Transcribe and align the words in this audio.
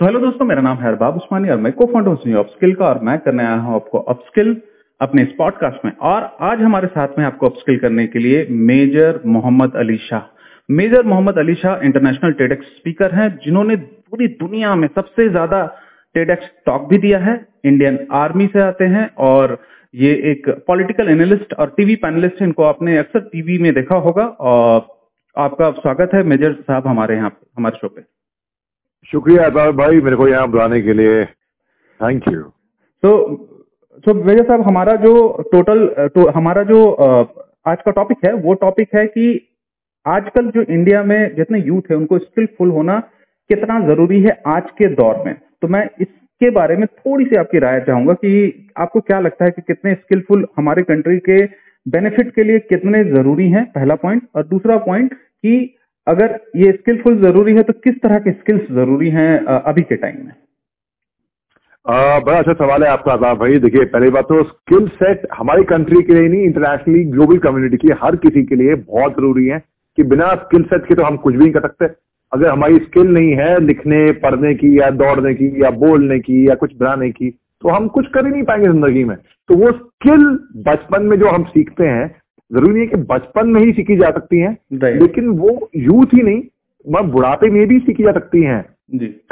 So 0.00 0.06
hello 0.06 0.20
दोस्तों, 0.20 0.44
मेरा 0.46 0.60
नाम 0.62 0.76
है 0.78 0.86
अरबाब 0.88 1.16
उस्मानी 1.16 1.48
और 1.50 1.56
मैं 1.60 1.72
को 1.72 1.86
फाउंडर 1.86 2.10
हूँ 2.10 2.38
अपस्किल 2.38 2.72
का 2.74 2.84
और 2.84 2.98
मैं 3.04 3.18
करने 3.20 3.44
आया 3.44 3.54
हूँ 3.54 3.74
आपको 3.74 3.98
अपस्किल 4.10 4.56
अपने 5.00 5.22
इस 5.22 5.32
पॉडकास्ट 5.38 5.84
में। 5.84 5.90
और 6.02 6.22
आज 6.42 6.60
हमारे 6.60 6.86
साथ 6.88 7.18
में 7.18 7.24
आपको 7.24 7.48
अपस्किल 7.48 7.78
करने 7.78 8.06
के 8.06 8.18
लिए 8.18 8.46
major 8.68 9.20
Mohammad 9.26 9.72
Ali 9.76 9.96
Shah. 9.98 10.22
Major 10.68 11.02
Mohammad 11.04 11.38
Ali 11.38 11.54
Shah 11.54 11.84
international 11.86 12.32
TEDx 12.32 12.66
speaker 12.68 13.14
हैं, 13.14 13.28
जिन्होंने 13.44 13.76
पूरी 13.76 14.28
दुनिया 14.36 14.74
में 14.74 14.86
सबसे 14.88 15.28
ज़्यादा 15.28 15.64
टेडेक्स 16.14 16.46
टॉक 16.66 16.88
भी 16.90 16.98
दिया 16.98 17.18
है। 17.18 17.34
इंडियन 17.64 17.98
आर्मी 18.20 18.46
से 18.46 18.60
आते 18.62 18.84
हैं 18.94 19.08
और 19.26 19.56
ये 19.94 20.12
एक 20.30 20.48
पॉलिटिकल 20.68 21.08
एनालिस्ट 21.08 21.52
और 21.54 21.74
टीवी 21.76 21.96
पैनलिस्ट 21.98 22.42
इनको 22.42 22.64
आपने 22.64 22.96
अक्सर 22.98 23.28
टीवी 23.28 23.58
में 23.58 23.72
देखा 23.74 23.96
होगा 24.08 24.24
और 24.52 24.88
आपका 25.36 25.70
स्वागत 25.72 26.14
है 26.14 26.22
मेजर 26.24 26.52
साहब 26.62 26.88
हमारे 26.88 27.16
यहाँ 27.16 27.36
हमारे 27.58 27.78
शो 27.78 27.88
पे। 27.88 28.02
शुक्रिया 29.08 29.44
अतार 29.44 29.70
भाई 29.72 30.00
मेरे 30.00 30.16
को 30.16 30.28
यहाँ 30.28 30.48
बुलाने 30.50 30.80
के 30.82 30.92
लिए। 30.92 31.24
थैंक 31.24 32.28
यू 32.28 32.40
तो 33.02 33.12
तो 34.04 34.14
मेजर 34.16 34.44
साहब, 34.44 34.60
हमारा 34.62 34.94
जो 34.96 35.12
टोटल 35.52 35.86
तो 36.14 36.28
हमारा 36.30 36.62
जो 36.62 36.84
आज 37.66 37.78
का 37.84 37.90
टॉपिक 37.90 38.18
है, 38.24 38.32
वो 38.34 38.54
टॉपिक 38.56 38.94
है 38.94 39.06
कि 39.06 39.24
आजकल 40.06 40.50
जो 40.50 40.62
इंडिया 40.64 41.02
में 41.04 41.34
जितने 41.36 41.60
यूथ 41.60 41.90
है, 41.90 41.96
उनको 41.96 42.18
स्किलफुल 42.18 42.70
होना 42.70 42.98
कितना 43.50 43.78
ज़रूरी 43.86 44.20
है 44.22 44.40
आज 44.46 44.70
के 44.78 44.88
दौर 44.94 45.22
में? 45.26 45.34
तो 45.34 45.68
मैं 45.68 45.84
इसके 46.00 46.50
बारे 46.50 46.76
में 46.76 46.86
थोड़ी 46.86 47.24
सी 47.24 47.36
आपकी 47.36 47.58
राय 47.58 47.80
चाहूँगा 47.80 48.12
कि 48.14 48.70
आपको 48.78 49.00
क्या 49.00 49.18
लगता 49.20 49.44
है 49.44 49.50
कि 49.50 49.62
कितने 49.62 49.94
स्किलफुल 49.94 50.46
हमारे 50.56 50.82
कंट्री 50.82 51.18
के 51.20 51.42
बेनिफिट 51.86 52.34
के 52.34 52.44
लिए 52.44 52.58
कितने 52.60 53.04
ज़रूरी 53.06 53.48
हैं? 53.50 53.64
पहला 53.72 53.94
पॉइंट 53.96 54.22
और 54.36 54.46
दूसरा 54.46 54.76
पॉइंट 54.86 55.14
कि 55.14 55.74
अगर 56.10 56.38
ये 56.56 56.70
स्किलफुल 56.72 57.16
ज़रूरी 57.20 57.54
है 57.54 57.62
तो 57.62 57.72
किस 57.84 57.94
तरह 58.02 58.18
के 58.18 58.32
स्किल्स 58.32 58.70
ज़रूरी 58.74 59.08
हैं 59.10 59.32
अभी 59.46 59.82
के 59.82 59.96
टाइम 59.96 60.16
में? 60.18 60.32
आ, 61.86 62.18
बड़ा 62.20 62.38
अच्छा 62.38 62.52
सवाल 62.54 62.82
है 62.82 62.88
आपका 62.90 63.12
आज़ाद 63.12 63.36
भाई। 63.38 63.58
देखिए 63.58 63.84
पहली 63.86 64.10
बात 64.10 64.24
तो 64.24 64.42
स्किल 64.44 64.88
सेट 64.96 65.26
हमारी 65.34 65.64
कंट्री 65.66 66.02
के 66.02 66.14
लिए 66.14 66.28
नहीं 66.28 66.44
इंटरनेशनली 66.44 67.04
ग्लोबल 67.12 67.38
कम्युनिटी 67.40 67.76
के 67.78 67.92
हर 68.02 68.16
किसी 68.24 68.42
के 68.44 68.56
लिए 68.56 68.74
बहुत 68.76 69.12
ज़रूरी 69.12 69.46
है 69.46 69.58
कि 69.98 70.02
बिना 70.06 70.26
स्किल 70.36 70.62
सेट 70.64 70.86
के 70.86 70.94
तो 70.94 71.02
हम 71.02 71.16
कुछ 71.18 71.34
भी 71.34 71.40
नहीं 71.40 71.52
कर 71.52 71.60
सकते। 71.60 71.86
अगर 72.32 72.48
हमारी 72.48 72.78
स्किल 72.80 73.08
नहीं 73.08 73.32
है 73.36 73.58
लिखने 73.60 74.00
पढ़ने 74.20 74.54
की 74.54 74.78
या 74.80 74.90
दौड़ने 74.98 75.34
की 75.34 75.52
या 75.62 75.70
बोलने 75.78 76.18
की 76.20 76.48
या 76.48 76.54
कुछ 76.56 76.74
बनाने 76.76 77.10
की 77.12 77.30
तो 77.62 77.68
हम 77.68 77.88
कुछ 77.94 78.06
कर 78.14 78.26
ही 78.26 78.32
नहीं 78.32 78.42
पाएँगे 78.44 78.66
ज़िंदगी 78.68 79.04
में। 79.04 79.16
तो 79.16 79.54
वो 79.56 79.70
स्किल 79.72 80.26
बचपन 80.66 81.02
में 81.04 81.18
जो 81.18 81.28
हम 81.28 81.44
सीखते 81.46 81.86
हैं 81.86 82.06
ज़रूरी 82.50 82.72
नहीं 82.72 82.80
है 82.80 82.86
कि 82.86 82.96
बचपन 83.08 83.48
में 83.48 83.60
ही 83.60 83.72
सीखी 83.72 83.96
जा 83.96 84.10
सकती 84.10 84.38
हैं 84.38 84.56
लेकिन 84.94 85.28
वो 85.38 85.70
यूथ 85.78 86.14
ही 86.14 86.22
नहीं 86.22 86.42
मैं 86.84 87.10
बुढ़ापे 87.10 87.50
में 87.50 87.66
भी 87.68 87.78
सीखी 87.80 88.02
जा 88.02 88.12
सकती 88.12 88.42
हैं। 88.42 88.62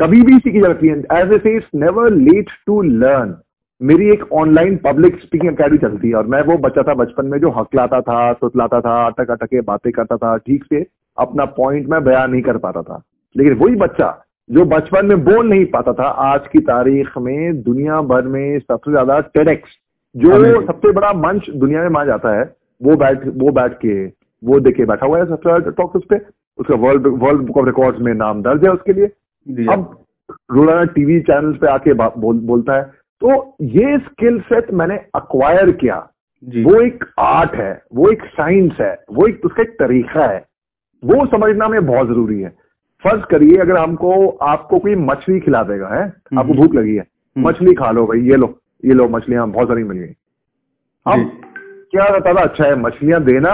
कभी 0.00 0.22
भी 0.22 0.38
सीखी 0.38 0.60
जा 0.60 0.69
सकती 0.69 0.88
है। 0.88 0.98
As 1.14 1.33
a 1.33 1.38
say 1.38 1.55
it's 1.56 1.69
never 1.77 2.10
late 2.12 2.50
to 2.66 2.80
learn 2.83 3.34
मेरी 3.80 4.08
एक 4.10 4.22
ऑनलाइन 4.34 4.77
पब्लिक 4.84 5.19
स्पीकिंग 5.20 5.52
अकेडमी 5.52 5.78
चलती 5.78 6.08
है 6.08 6.14
और 6.14 6.27
मैं 6.27 6.42
वो 6.42 6.56
बच्चा 6.58 6.83
था 6.83 6.94
बचपन 6.94 7.27
में 7.27 7.38
जो 7.41 7.50
हकलाता 7.50 8.00
था 8.00 8.33
सुतलाता 8.34 8.80
था 8.80 8.94
अटक 9.06 9.30
अटके 9.30 9.60
बातें 9.62 9.91
करता 9.92 10.16
था 10.16 10.36
ठीक 10.38 10.64
से 10.64 10.84
अपना 11.19 11.44
पॉइंट 11.56 11.88
में 11.88 12.03
बयान 12.05 12.30
नहीं 12.30 12.42
कर 12.42 12.56
पाता 12.58 12.82
था। 12.82 13.03
लेकिन 13.36 13.55
वही 13.55 13.75
बच्चा 13.77 14.10
जो 14.50 14.64
बचपन 14.66 15.06
में 15.06 15.25
बोल 15.25 15.48
नहीं 15.48 15.64
पाता 15.66 15.92
था 15.92 16.08
आज 16.27 16.47
की 16.48 16.58
तारीख 16.66 17.19
में 17.19 17.62
दुनिया 17.62 18.00
भर 18.03 18.27
में 18.27 18.58
सबसे 18.58 18.91
ज़्यादा 18.91 19.19
टेडेक्स 19.34 19.70
जो। 20.14 20.60
सबसे 20.66 20.92
बड़ा 20.92 21.12
मंच 21.16 21.50
दुनिया 21.50 21.82
में 21.82 21.88
माना 21.88 22.06
जाता 22.06 22.38
है 22.38 22.44
वो 22.80 22.96
बैठ 22.96 23.26
वो 23.36 23.52
बैठ 23.52 23.72
के 23.76 24.04
वो 24.42 24.58
देखे 24.60 24.84
बैठा 24.86 25.06
हुआ 25.06 25.18
है 25.18 25.24
सबसे 25.26 25.70
टॉक 25.72 25.96
उस 25.96 26.04
पर 26.04 26.26
उसका 26.58 26.74
world 26.76 27.06
world 27.22 27.46
book 27.46 27.56
of 27.58 27.66
records 27.66 28.00
में 28.00 28.12
नाम 28.14 28.42
दर्ज 28.42 28.64
है 28.64 28.70
उसके 28.72 28.92
लिए। 28.92 29.66
अब 29.66 30.04
रोज़ाना 30.52 30.84
टीवी 30.92 31.20
चैनल 31.22 31.52
पे 31.52 31.66
आके 31.66 31.92
बोल, 31.94 32.38
बोलता 32.38 32.76
है। 32.76 32.82
तो 33.22 33.56
ये 33.74 33.98
स्किल 33.98 34.40
सेट 34.42 34.70
मैंने 34.72 34.96
अक्वायर 35.14 35.70
किया। 35.74 35.96
वो 36.42 36.80
एक 36.82 37.04
आर्ट 37.18 37.54
है 37.54 37.72
वो 37.94 38.10
एक 38.10 38.24
साइंस 38.32 38.76
है 38.80 38.94
वो 39.12 39.26
एक 39.26 39.44
उसका 39.44 39.62
एक 39.62 39.70
तरीका 39.78 40.26
है। 40.26 40.44
वो 41.03 41.26
समझना 41.26 41.69
में 41.69 41.84
बहुत 41.86 42.06
ज़रूरी 42.08 42.41
है। 42.41 42.48
फ़र्ज़ 43.04 43.24
करिए 43.30 43.56
अगर 43.56 43.76
हमको 43.76 44.28
आपको 44.44 44.78
कोई 44.78 44.94
मछली 44.97 45.41
खिला 45.41 45.62
देगा 45.62 45.88
है? 45.88 46.03
आपको 46.03 46.36
हम्म। 46.36 46.56
भूख 46.56 46.74
लगी 46.74 46.94
है। 46.94 47.03
हम्म। 47.03 47.48
मछली 47.48 47.74
खा 47.74 47.91
लो 47.91 48.06
भाई 48.06 48.20
ये 48.20 48.36
लो 48.36 48.54
ये 48.82 48.94
लो 48.94 49.08
मछलियाँ 49.08 49.48
बहुत 49.50 49.69
सारी 49.69 49.84
मिल 49.84 49.98
गई। 49.98 50.14
अब 51.06 51.30
क्या 51.93 52.06
ज़्यादा 52.10 52.41
अच्छा 52.41 52.65
है 52.65 52.75
मछलियाँ 52.76 53.22
देना 53.25 53.53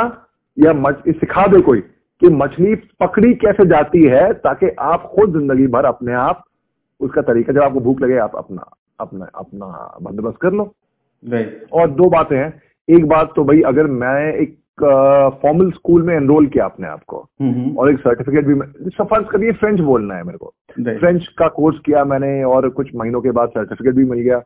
या 0.57 0.73
मछ, 0.73 0.97
सिखा 1.11 1.47
दे 1.47 1.61
कोई 1.61 1.81
कि 2.23 2.29
मछली 2.33 2.75
पकड़ी 3.01 3.33
कैसे 3.37 3.67
जाती 3.69 4.03
है 4.07 4.33
ताकि 4.41 4.69
आप 4.83 5.11
खुद 5.15 5.33
ज़िंदगी 5.33 5.67
भर 5.69 5.85
अपने 5.85 6.13
आप 6.15 6.45
उसका 7.01 7.23
तरीका 7.23 7.53
जब 7.53 7.63
आपको 7.63 7.81
भूख 7.81 8.01
लगे 8.01 8.19
आप 8.19 8.37
अपना 8.37 8.71
अपना 9.01 9.29
अपना 9.37 9.67
बंदोबस्त 10.03 10.39
कर 10.43 10.53
लो। 10.53 10.73
और 11.73 11.91
दो 11.93 12.09
बातें 12.11 12.37
हैं। 12.37 12.53
एक 12.89 13.07
बात 13.09 13.33
तो 13.37 13.45
भाई 13.45 13.61
अगर 13.67 13.87
मैं 13.95 14.33
एक 14.33 14.57
फॉर्मल 15.43 15.71
स्कूल 15.71 16.03
में 16.03 16.15
एनरोल 16.15 16.47
किया 16.47 16.65
अपने 16.65 16.87
आपको 16.89 17.19
और 17.79 17.91
एक 17.91 17.99
सर्टिफिकेट 17.99 18.47
भी 18.47 18.55
फ़र्ज़ 18.91 19.27
करिए 19.27 19.53
फ्रेंच 19.55 19.81
बोलना 19.83 20.15
है 20.15 20.23
मेरे 20.25 20.39
को। 20.39 20.53
फ्रेंच 20.99 21.27
का 21.39 21.49
कोर्स 21.51 21.79
किया 21.87 22.05
मैंने 22.05 22.43
और 22.45 22.69
कुछ 22.71 22.91
महीनों 22.95 23.21
के 23.21 23.31
बाद 23.31 23.49
सर्टिफिकेट 23.51 23.95
भी 23.95 24.05
मिल 24.05 24.21
गया। 24.21 24.43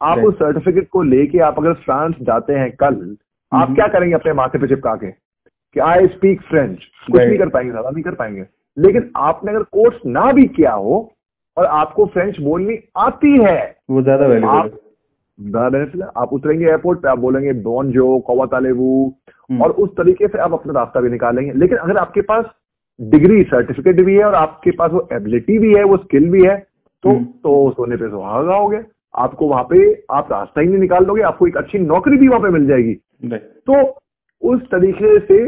आप 0.00 0.18
उस 0.20 0.34
सर्टिफिकेट 0.34 0.88
को 0.88 1.02
लेके 1.04 1.38
आप 1.44 1.58
अगर 1.58 1.72
फ्रांस 1.80 2.14
जाते 2.22 2.52
हैं 2.54 2.70
कल 2.76 2.94
आप 3.52 3.74
क्या 3.74 3.86
करेंगे 3.88 4.14
अपने 4.14 4.32
माथे 4.32 4.58
पे 4.58 4.66
चिपका 4.68 4.94
के 4.96 5.10
कि 5.10 5.80
आई 5.82 6.06
स्पीक 6.08 6.40
फ्रेंच 6.42 6.78
कुछ 7.06 7.20
नहीं 7.20 7.38
कर 7.38 7.48
पाएँगे 7.48 7.70
ज़्यादा 7.70 7.90
नहीं 7.90 8.02
कर 8.04 8.14
पाएँगे। 8.14 8.44
लेकिन 8.76 9.10
आपने 9.18 9.52
अगर 9.52 9.62
कोर्स 9.72 9.96
ना 10.08 10.30
भी 10.32 10.44
किया 10.48 10.72
हो 10.74 10.98
और 11.56 11.64
आपको 11.66 12.06
फ्रेंच 12.06 12.38
बोलनी 12.40 12.78
आती 12.98 13.32
है 13.38 13.58
वो 13.90 14.02
ज़्यादा 14.02 14.24
आप 14.50 14.78
आप 16.16 16.32
उतरेंगे 16.32 16.64
एयरपोर्ट 16.66 16.98
पे 17.00 17.08
आप 17.08 17.18
बोलेंगे 17.18 17.52
बॉन 17.62 17.90
जो 17.92 18.18
कौवा 18.20 18.46
तालेबू। 18.46 18.90
हम्म। 19.50 19.62
और 19.62 19.70
उस 19.72 19.90
तरीके 19.96 20.28
से 20.28 20.38
आप 20.38 20.52
अपना 20.52 20.72
रास्ता 20.72 21.00
भी 21.00 21.10
निकालेंगे। 21.10 21.52
लेकिन 21.52 21.78
अगर 21.78 21.96
आपके 21.96 22.20
पास 22.22 22.44
डिग्री 23.00 23.42
सर्टिफिकेट 23.44 24.00
भी 24.00 24.16
है 24.16 24.24
और 24.24 24.34
आपके 24.34 24.70
पास 24.70 24.90
वो 24.92 25.06
एबिलिटी 25.12 25.58
भी 25.58 25.74
है 25.74 25.84
वो 25.84 25.96
स्किल 25.96 26.28
भी 26.30 26.44
है 26.44 26.56
तो 27.04 27.10
हम्म। 27.10 27.24
तो 27.24 27.70
सोने 27.70 27.96
पे 27.96 28.08
सुहागा 28.10 28.54
हो 28.54 28.66
गया 28.68 28.82
आपको 29.14 29.48
वहाँ 29.48 29.62
पे 29.70 29.78
आप 30.12 30.32
रास्ता 30.32 30.60
ही 30.60 30.66
नहीं 30.66 30.78
निकाल 30.78 31.04
लोगे 31.04 31.22
आपको 31.24 31.46
एक 31.46 31.56
अच्छी 31.56 31.78
नौकरी 31.80 32.16
भी 32.16 32.28
वहाँ 32.28 32.40
पे 32.40 32.48
मिल 32.48 32.66
जाएगी। 32.66 32.94
तो 33.22 33.82
उस 34.42 34.60
तरीके 34.64 35.18
से 35.18 35.46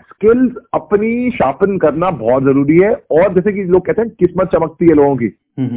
स्किल्स 0.00 0.54
अपनी 0.74 1.30
शार्पन 1.30 1.78
करना 1.78 2.10
बहुत 2.18 2.42
ज़रूरी 2.42 2.78
है 2.78 2.92
और 3.10 3.34
जैसे 3.34 3.52
कि 3.52 3.64
लोग 3.64 3.86
कहते 3.86 4.02
हैं 4.02 4.10
किस्मत 4.10 4.48
चमकती 4.48 4.88
है 4.88 4.94
लोगों 4.94 5.16
की। 5.16 5.26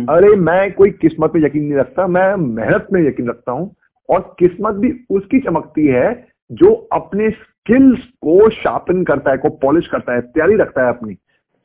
अरे 0.10 0.36
मैं 0.38 0.72
कोई 0.74 0.90
किस्मत 1.02 1.32
पे 1.34 1.46
यकीन 1.46 1.64
नहीं 1.64 1.78
रखता 1.78 2.08
मैं 2.08 2.36
मेहनत 2.38 2.88
में 2.94 3.02
यकीन 3.02 3.30
रखता 3.30 3.52
हूँ 3.52 3.74
और 4.10 4.36
किस्मत 4.40 4.76
भी 4.76 4.92
उसकी 5.10 5.40
चमकती 5.40 5.86
है 5.88 6.10
जो 6.50 6.74
अपने 6.94 7.30
स्किल्स 7.32 8.04
को 8.22 8.50
शार्पन 8.52 9.04
करता 9.04 9.32
है 9.32 9.38
को 9.38 9.50
पॉलिश 9.58 9.88
करता 9.88 10.14
है 10.14 10.22
तैयारी 10.22 10.56
रखता 10.56 10.84
है 10.84 10.90
अपनी। 10.90 11.14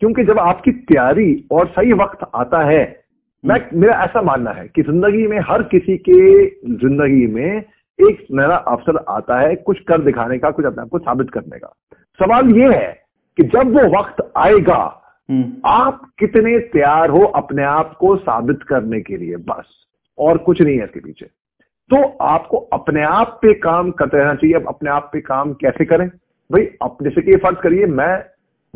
क्योंकि 0.02 0.24
जब 0.24 0.38
आपकी 0.38 0.72
तैयारी 0.72 1.44
और 1.52 1.66
सही 1.68 1.92
वक्त 1.92 2.26
आता 2.34 2.64
है 2.66 2.84
मैं 3.44 3.56
मेरा 3.74 3.94
ऐसा 4.04 4.22
मानना 4.22 4.50
है 4.50 4.66
कि 4.68 4.82
ज़िंदगी 4.82 5.26
में 5.26 5.38
हर 5.48 5.62
किसी 5.72 5.96
के 5.98 6.20
ज़िंदगी 6.76 7.26
में 7.26 7.62
एक 7.98 8.26
नया 8.32 8.56
अवसर 8.56 9.04
आता 9.08 9.40
है 9.40 9.54
कुछ 9.56 9.80
कर 9.80 10.00
दिखाने 10.00 10.38
का 10.38 10.50
कुछ 10.50 10.64
अपने 10.64 10.82
आप 10.82 10.88
को 10.88 10.98
साबित 10.98 11.30
करने 11.30 11.58
का। 11.58 11.72
सवाल 12.18 12.50
यह 12.50 12.70
है 12.70 13.02
कि 13.36 13.42
जब 13.42 13.72
वो 13.72 13.98
वक्त 13.98 14.32
आएगा 14.36 15.02
हम्म। 15.30 15.52
आप 15.66 16.12
कितने 16.18 16.58
तैयार 16.58 17.10
हो 17.10 17.20
अपने 17.20 17.62
आप 17.62 17.96
को 18.00 18.16
साबित 18.16 18.62
करने 18.62 19.00
के 19.00 19.16
लिए? 19.16 19.36
बस 19.36 19.64
और 20.18 20.38
कुछ 20.38 20.62
नहीं 20.62 20.78
है 20.78 20.84
इसके 20.84 21.00
पीछे। 21.00 21.26
तो 21.90 22.16
आपको 22.20 22.56
अपने 22.56 23.02
आप 23.02 23.38
पे 23.42 23.54
काम 23.54 23.90
करते 23.90 24.18
रहना 24.18 24.34
चाहिए। 24.34 24.54
अब 24.56 24.68
अपने 24.68 24.90
आप 24.90 25.10
पे 25.12 25.20
काम 25.20 25.52
कैसे 25.52 25.84
करें? 25.84 26.08
भाई 26.52 26.62
अपने 26.82 27.10
से 27.10 27.22
कि 27.22 27.36
फ़र्ज़ 27.36 27.58
करिए 27.58 27.86
मैं 27.86 28.24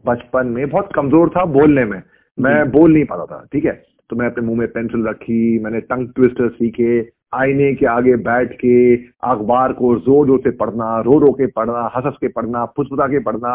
बचपन 0.07 0.47
में 0.47 0.71
बहुत 0.71 0.89
कमज़ोर 0.95 1.29
था 1.29 1.45
बोलने 1.45 1.85
में। 1.85 2.03
मैं 2.39 2.71
बोल 2.71 2.93
नहीं 2.93 3.05
पाता 3.05 3.25
था 3.27 3.47
ठीक 3.53 3.65
है? 3.65 3.83
तो 4.11 4.17
मैं 4.17 4.27
अपने 4.27 4.47
मुँह 4.47 4.59
में 4.59 4.69
पेंसिल 4.69 5.07
रखी 5.07 5.59
मैंने 5.59 5.81
टंग 5.81 6.09
ट्विस्टर 6.09 6.49
सीखे 6.49 7.01
आईने 7.33 7.73
के 7.75 7.87
आगे 7.87 8.15
बैठ 8.23 8.53
के 8.55 8.95
अखबार 9.25 9.73
को 9.73 9.95
ज़ोर 9.99 10.27
ज़ोर 10.27 10.39
से 10.41 10.51
पढ़ना 10.57 11.01
रो 11.01 11.19
रो 11.19 11.33
के 11.33 11.47
पढ़ना 11.49 11.83
हंस 11.97 12.05
हंस 12.07 12.17
के 12.21 12.29
पढ़ना 12.31 12.65
फुसफुसा 12.77 13.07
के 13.09 13.19
पढ़ना 13.21 13.53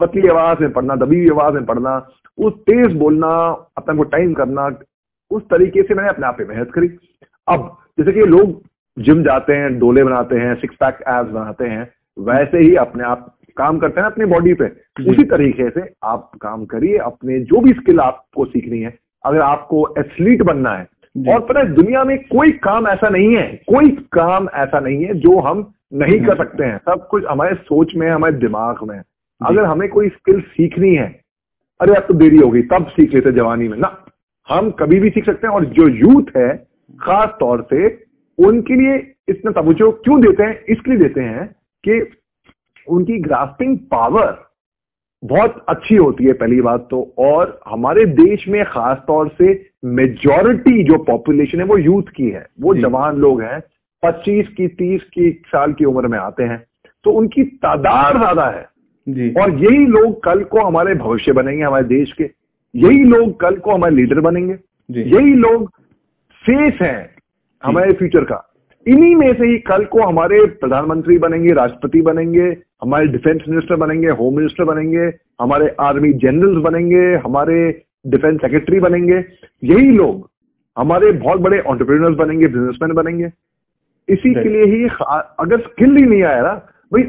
पतली 0.00 0.28
आवाज़ 0.28 0.60
में 0.60 0.72
पढ़ना 0.72 0.94
दबी 0.96 1.18
हुई 1.18 1.28
आवाज़ 1.30 1.54
में 1.54 1.64
पढ़ना 1.66 1.96
उस 2.38 2.52
तेज 2.62 2.92
बोलना 2.96 3.28
अपने 3.78 3.96
को 3.96 4.02
टाइम 4.10 4.34
करना 4.34 4.66
उस 5.30 5.42
तरीके 5.44 5.82
से 5.82 5.94
मैंने 5.94 6.08
अपने 6.08 6.26
आप 6.26 6.36
पे 6.38 6.44
मेहनत 6.44 6.70
करी। 6.74 6.88
अब 7.48 7.76
जैसे 7.98 8.12
कि 8.12 8.26
लोग 8.26 8.60
जिम 8.96 9.22
जाते 9.22 9.52
हैं 9.52 9.78
डोले 9.78 10.04
बनाते 10.04 10.36
हैं 10.36 10.54
सिक्स 10.60 10.76
पैक 10.76 11.02
एब्स 11.08 11.30
बनाते 11.30 11.68
हैं 11.68 11.90
वैसे 12.16 12.58
ही 12.58 12.74
अपने 12.76 13.04
आप 13.04 13.26
काम 13.56 13.78
करते 13.78 14.00
हैं 14.00 14.06
अपनी 14.06 14.24
बॉडी 14.26 14.54
पे। 14.54 14.66
उसी 15.04 15.24
तरीके 15.26 15.68
से 15.70 15.88
आप 16.04 16.30
काम 16.42 16.64
करिए 16.66 16.98
अपने 17.06 17.38
जो 17.50 17.60
भी 17.60 17.72
स्किल 17.72 18.00
आपको 18.00 18.44
सीखनी 18.46 18.80
है 18.80 18.96
अगर 19.24 19.40
आपको 19.42 19.86
एथलीट 19.98 20.42
बनना 20.42 20.74
है 20.74 20.86
और 21.28 21.40
पता 21.40 21.60
है 21.60 21.72
दुनिया 21.74 22.04
में 22.04 22.18
कोई 22.18 22.50
काम 22.50 22.88
ऐसा 22.88 23.08
नहीं 23.08 23.36
है 23.36 23.46
कोई 23.68 23.90
काम 24.12 24.48
ऐसा 24.54 24.80
नहीं 24.80 25.04
है 25.04 25.14
जो 25.14 25.38
हम 25.40 25.72
नहीं 25.94 26.20
कर 26.20 26.36
सकते 26.36 26.64
हैं। 26.64 26.78
सब 26.78 27.06
कुछ 27.08 27.24
हमारे 27.24 27.54
सोच 27.54 27.94
में 27.96 28.08
हमारे 28.10 28.34
दिमाग 28.34 28.82
में 28.88 28.98
अगर 29.40 29.64
हमें 29.64 29.88
कोई 29.88 30.08
स्किल 30.08 30.40
सीखनी 30.40 30.94
है 30.94 31.20
अरे 31.80 31.94
अब 31.94 32.02
तो 32.02 32.14
देरी 32.14 32.36
होगी 32.36 32.62
तब 32.62 32.86
सीख 32.86 33.14
लेते 33.14 33.32
जवानी 33.32 33.68
में। 33.68 33.78
ना 33.78 34.04
हम 34.48 34.70
कभी 34.70 34.98
भी 35.00 35.10
सीख 35.10 35.26
सकते 35.26 35.46
हैं 35.46 35.54
और 35.54 35.64
जो 35.64 35.88
यूथ 35.88 36.36
है 36.36 36.48
खास 37.00 37.28
तौर 37.40 37.66
से 37.70 37.88
उनके 38.38 38.74
लिए 38.74 38.96
इतना 39.28 39.50
तवज्जो 39.50 39.90
क्यों 39.92 40.20
देते 40.20 40.42
हैं? 40.42 40.64
इसलिए 40.68 40.98
देते 40.98 41.20
हैं 41.20 41.46
कि 41.84 42.00
उनकी 42.88 43.18
ग्रास्पिंग 43.18 43.78
पावर 43.78 44.36
बहुत 45.22 45.64
अच्छी 45.68 45.96
होती 45.96 46.24
है 46.24 46.32
पहली 46.32 46.60
बात 46.60 46.86
तो। 46.90 47.02
और 47.18 47.60
हमारे 47.68 48.04
देश 48.06 48.48
में 48.48 48.64
खास 48.64 48.98
तौर 49.06 49.28
से 49.28 49.67
मेजॉरिटी 49.82 50.82
जो 50.84 50.98
पॉपुलेशन 51.04 51.58
है 51.58 51.64
वो 51.64 51.76
यूथ 51.78 52.08
की 52.16 52.28
है। 52.30 52.46
वो 52.60 52.74
जवान 52.74 53.16
लोग 53.16 53.42
हैं 53.42 53.60
25 54.02 54.48
की 54.48 54.68
30 54.68 55.02
की 55.04 55.30
साल 55.46 55.72
की 55.72 55.84
उम्र 55.84 56.08
में 56.08 56.18
आते 56.18 56.42
हैं। 56.42 56.62
तो 57.04 57.10
उनकी 57.10 57.44
तादाद 57.44 58.16
ज़्यादा 58.16 58.46
है। 58.46 58.66
जी। 59.06 59.30
और 59.32 59.50
यही 59.54 59.86
लोग 59.86 60.22
कल 60.24 60.42
को 60.44 60.60
हमारे 60.60 60.94
भविष्य 60.94 61.32
बनेंगे 61.32 61.62
हमारे 61.64 61.84
देश 61.84 62.12
के। 62.12 62.24
यही 62.74 63.04
लोग 63.04 63.38
कल 63.40 63.56
को 63.56 63.74
हमारे 63.74 63.94
लीडर 63.94 64.20
बनेंगे। 64.20 64.56
यही 64.90 65.34
लोग 65.34 65.68
फेस 66.44 66.78
हैं 66.82 67.10
हमारे 67.62 67.92
फ्यूचर 67.92 68.24
का। 68.24 68.44
इन्हीं 68.86 69.14
में 69.16 69.32
से 69.32 69.46
ही 69.46 69.58
कल 69.58 69.84
को 69.84 70.02
हमारे 70.02 70.44
प्रधानमंत्री 70.60 71.18
बनेंगे 71.18 71.52
राष्ट्रपति 71.52 72.00
बनेंगे 72.02 72.44
हमारे 72.82 73.06
डिफेंस 73.06 73.42
मिनिस्टर 73.48 73.76
बनेंगे 73.76 74.08
होम 74.10 74.36
मिनिस्टर 74.36 74.64
बनेंगे 74.64 75.10
हमारे 75.40 75.74
आर्मी 75.80 76.12
जनरल्स 76.12 76.62
बनेंगे 76.64 77.04
हमारे 77.16 77.58
डिफेंस 78.06 78.40
सेक्रेटरी 78.40 78.80
बनेंगे। 78.80 79.24
यही 79.64 79.90
लोग 79.92 80.30
हमारे 80.78 81.12
बहुत 81.12 81.40
बड़े 81.40 81.60
ऑन्टरप्रीनर्स 81.60 82.16
बनेंगे 82.16 82.46
बिजनेसमैन 82.46 82.92
बनेंगे। 82.92 83.30
इसी 84.08 84.34
के 84.34 84.48
लिए 84.48 84.64
ही 84.64 84.84
अगर 85.40 85.60
स्किल 85.60 85.96
ही 85.96 86.02
नहीं 86.02 86.22
आया 86.22 86.42
ना 86.42 86.54
भाई 86.92 87.02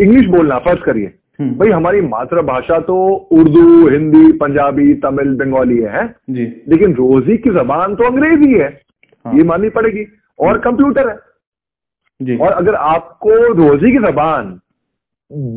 इंग्लिश 0.00 0.26
बोलना 0.26 0.58
फ़र्ज़ 0.58 0.80
करिए। 0.80 1.14
हम्म, 1.40 1.54
भाई 1.54 1.68
हमारी 1.68 2.00
मातृभाषा 2.00 2.78
तो 2.78 3.06
उर्दू 3.32 3.88
हिंदी 3.88 4.32
पंजाबी 4.32 4.94
तमिल 4.94 5.34
बंगाली 5.34 5.78
है 5.78 6.16
जी। 6.30 6.62
लेकिन 6.68 6.94
रोजी 6.94 7.36
की 7.36 7.50
जबान 7.50 7.94
तो 7.94 8.04
अंग्रेज़ी 8.04 8.52
है। 8.52 8.80
हाँ। 9.24 9.34
ये 9.34 9.42
माननी 9.42 9.68
पड़ेगी। 9.68 10.06
और 10.38 10.58
कंप्यूटर 10.58 11.08
है। 11.08 11.18
जी। 12.22 12.36
और 12.36 12.52
अगर 12.52 12.74
आपको 12.74 13.30
रोजी 13.52 13.92
की 13.92 13.98
जबान 13.98 14.60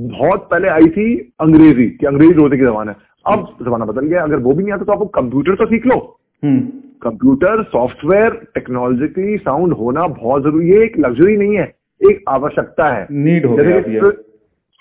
बहुत 0.10 0.48
पहले 0.52 0.68
आई 0.68 0.88
थी 0.88 1.34
अंग्रेज़ी 1.40 1.90
कि 1.90 2.06
अंग्रेज़ी 2.06 2.34
रोजी 2.34 2.58
की 2.58 2.64
जबान 2.64 2.90
है। 2.90 2.96
अब 3.28 3.58
जमाना 3.66 3.86
बदल 3.86 4.06
गया 4.08 4.24
अगर 4.24 4.36
वो 4.36 4.54
भी 4.54 4.64
नहीं 4.64 4.74
आता 4.74 4.86
तो 4.86 4.92
आपको 4.92 5.06
कंप्यूटर 5.06 5.56
तो 5.56 5.66
सीख 5.66 5.86
लो। 5.86 6.20
Hmm. 6.44 6.60
Computer 7.02 7.64
software 7.64 8.34
technologically 8.56 9.38
sound 9.38 9.74
होना 9.74 10.08
बहुत 10.08 10.44
ज़रूरी 10.44 10.70
है 10.70 10.78
एक 10.78 11.00
लग्जरी 11.00 11.38
नहीं 11.38 11.56
है 11.56 11.76
एक 12.10 12.24
आवश्यकता 12.30 12.90
है। 12.90 13.08
नीड 13.12 13.46
हो 13.46 13.56
गया 13.56 14.10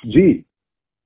जी। 0.07 0.45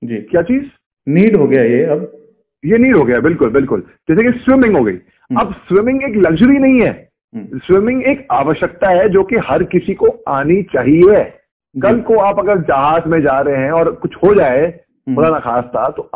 जी। 0.03 0.15
क्या 0.17 0.41
चीज़? 0.41 0.63
नीड 1.09 1.35
हो 1.35 1.47
गया 1.47 1.63
ये 1.63 1.83
अब। 1.83 2.17
ये 2.65 2.77
नीड 2.77 2.95
हो 2.95 3.03
गया 3.03 3.19
बिल्कुल 3.19 3.49
बिल्कुल। 3.49 3.83
जैसे 4.09 4.23
कि 4.23 4.39
स्विमिंग 4.39 4.77
हो 4.77 4.83
गई। 4.83 4.97
अब 5.39 5.53
स्विमिंग 5.53 6.03
एक 6.03 6.15
लग्जरी 6.17 6.57
नहीं 6.57 6.81
है। 6.81 7.09
हम्म, 7.35 7.57
स्विमिंग 7.57 8.03
एक 8.03 8.27
आवश्यकता 8.31 8.89
है 8.89 9.09
जो 9.09 9.23
कि 9.23 9.35
हर 9.35 9.63
किसी 9.63 9.93
को 9.93 10.07
आनी 10.27 10.63
चाहिए। 10.63 11.33
कल 11.81 11.99
को 12.01 12.15
आप 12.15 12.39
अगर 12.39 12.57
जहाज़ 12.57 13.09
में 13.09 13.21
जा 13.21 13.39
रहे 13.41 13.57
हैं 13.57 13.71
और 13.71 13.91
कुछ 13.91 14.15
हो 14.15 14.33
जाए 14.35 14.79
बड़ा 15.09 15.29
ना 15.29 15.39
खास 15.39 15.63
था 15.63 15.89
तो 15.89 16.09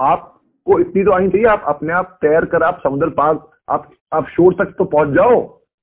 आपको 0.67 0.79
इतनी 0.79 1.03
तो 1.03 1.11
आनी 1.11 1.27
चाहिए 1.29 1.47
आप 1.47 1.65
अपने 1.67 1.93
आप 1.93 2.17
तैर 2.21 2.45
कर 2.51 2.63
आप 2.63 2.79
समुद्र 2.83 3.09
पार 3.17 3.39
आप 3.69 3.89
आप 4.13 4.27
शोर 4.29 4.53
तक 4.53 4.73
तो 4.77 4.85
पहुँच 4.85 5.09
जाओ 5.15 5.37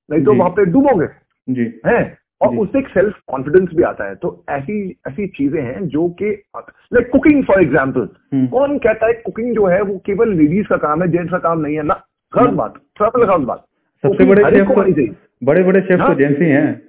नहीं 0.08 0.24
तो 0.24 0.34
वहाँ 0.34 0.50
पे 0.50 0.64
डूबोगे। 0.66 1.06
जी। 1.48 1.66
है? 1.86 2.00
और 2.40 2.56
उससे 2.56 2.78
एक 2.78 2.88
सेल्फ 2.88 3.14
कॉन्फिडेंस 3.30 3.68
भी 3.74 3.82
आता 3.82 4.04
है। 4.04 4.14
तो 4.14 4.28
ऐसी 4.50 4.78
ऐसी 5.08 5.26
चीज़ें 5.36 5.60
हैं 5.60 5.86
जो 5.88 6.08
कि 6.20 6.30
like 6.92 7.10
cooking 7.10 7.44
for 7.44 7.62
example 7.62 8.08
hmm. 8.32 8.46
कौन 8.48 8.78
कहता 8.78 9.06
है 9.06 9.12
कुकिंग 9.22 9.54
जो 9.54 9.66
है 9.66 9.80
वो 9.82 9.98
केवल 10.06 10.34
लेडीज़ 10.36 10.66
का 10.68 10.76
काम 10.78 11.02
है 11.02 11.08
जेंट्स 11.10 11.30
का 11.30 11.38
काम 11.40 11.60
नहीं 11.60 11.76
है 11.76 11.82
ना। 11.84 12.02
गलत 12.32 12.54
बात 12.54 12.74
ट्रबल 12.96 13.24
गलत 13.24 13.46
बात। 13.46 13.64
सबसे 14.04 14.24
बड़े 14.26 14.50
शेफ 14.50 14.66
को 14.68 14.74
बड़े 15.42 15.62
बड़े 15.62 15.80
शेफ 15.80 15.98
तो 15.98 16.04
हाँ। 16.04 16.14
जेंट्स 16.14 16.40
ही 16.40 16.48
हैं। 16.48 16.82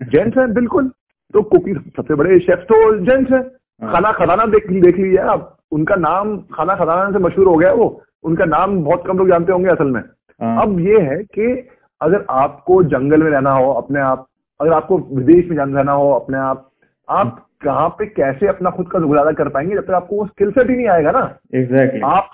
जेंट्स 0.00 0.38
है 0.38 0.46
बिल्कुल। 0.54 0.88
तो 1.34 1.42
कुकिंग 1.44 1.76
सबसे 1.96 2.14
बड़े 2.14 2.38
शेफ 2.40 2.64
तो 2.70 2.80
जेंट्स 3.00 3.32
है। 3.32 3.38
हाँ। 3.38 3.92
खाना 3.92 4.12
खजाना 4.14 4.46
देख 4.48 4.70
देख 4.72 4.96
लीजिए 4.96 5.18
आप। 5.28 5.50
उनका 5.72 5.94
नाम 5.94 6.36
खाना 6.38 6.74
खजाना 6.74 7.10
से 7.10 7.18
मशहूर 7.18 7.46
हो 7.46 7.56
गया 7.56 7.72
वो। 7.72 8.02
उनका 8.24 8.44
नाम 8.44 8.84
बहुत 8.84 9.04
कम 9.06 9.18
लोग 9.18 9.28
जानते 9.28 9.52
होंगे 9.52 9.70
असल 9.70 9.84
में। 9.84 10.00
हाँ। 10.40 10.62
अब 10.62 10.80
ये 10.80 11.00
है 11.00 11.16
कि 11.24 11.68
अगर 12.00 12.24
आपको 12.30 12.82
जंगल 12.82 13.22
में 13.22 13.30
रहना 13.30 13.52
हो 13.52 13.72
अपने 13.72 14.00
आप 14.00 14.26
अगर 14.60 14.72
आपको 14.72 14.98
विदेश 14.98 15.48
में 15.48 15.56
जाना 15.56 15.78
रहना 15.78 15.92
हो 15.92 16.10
अपने 16.12 16.38
आप 16.38 16.70
आप 17.10 17.46
कहाँ 17.64 17.88
पे 17.88 18.06
कैसे 18.06 18.46
अपना 18.46 18.70
खुद 18.70 18.88
का 18.88 18.98
गुजारा 18.98 19.32
कर 19.32 19.48
पाएँगे 19.48 19.74
जब 19.74 19.86
तक 19.86 19.90
आपको 19.90 20.16
वो 20.16 20.26
स्किल 20.26 20.50
सेट 20.50 20.70
ही 20.70 20.76
नहीं 20.76 20.88
आएगा 20.88 21.10
ना? 21.10 21.38
Exactly 21.54 22.00
exactly. 22.00 22.16
आप 22.16 22.30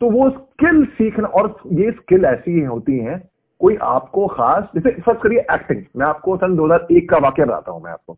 तो 0.00 0.10
वो 0.10 0.30
स्किल 0.30 0.84
सीखना 0.84 1.28
और 1.28 1.56
ये 1.72 1.90
स्किल 1.90 2.24
ऐसी 2.24 2.60
होती 2.60 2.98
है 2.98 3.30
कोई 3.60 3.76
आपको 3.82 4.26
खास 4.26 4.64
जैसे 4.74 4.90
फ़र्स्ट 5.00 5.22
करिए 5.22 5.38
एक्टिंग 5.38 5.82
मैं 5.96 6.06
आपको 6.06 6.36
सन 6.36 6.56
2001 6.56 7.08
का 7.10 7.18
वाक्य 7.18 7.44
बताता 7.44 7.72
हूँ 7.72 7.82
मैं 7.82 7.92
आपको। 7.92 8.16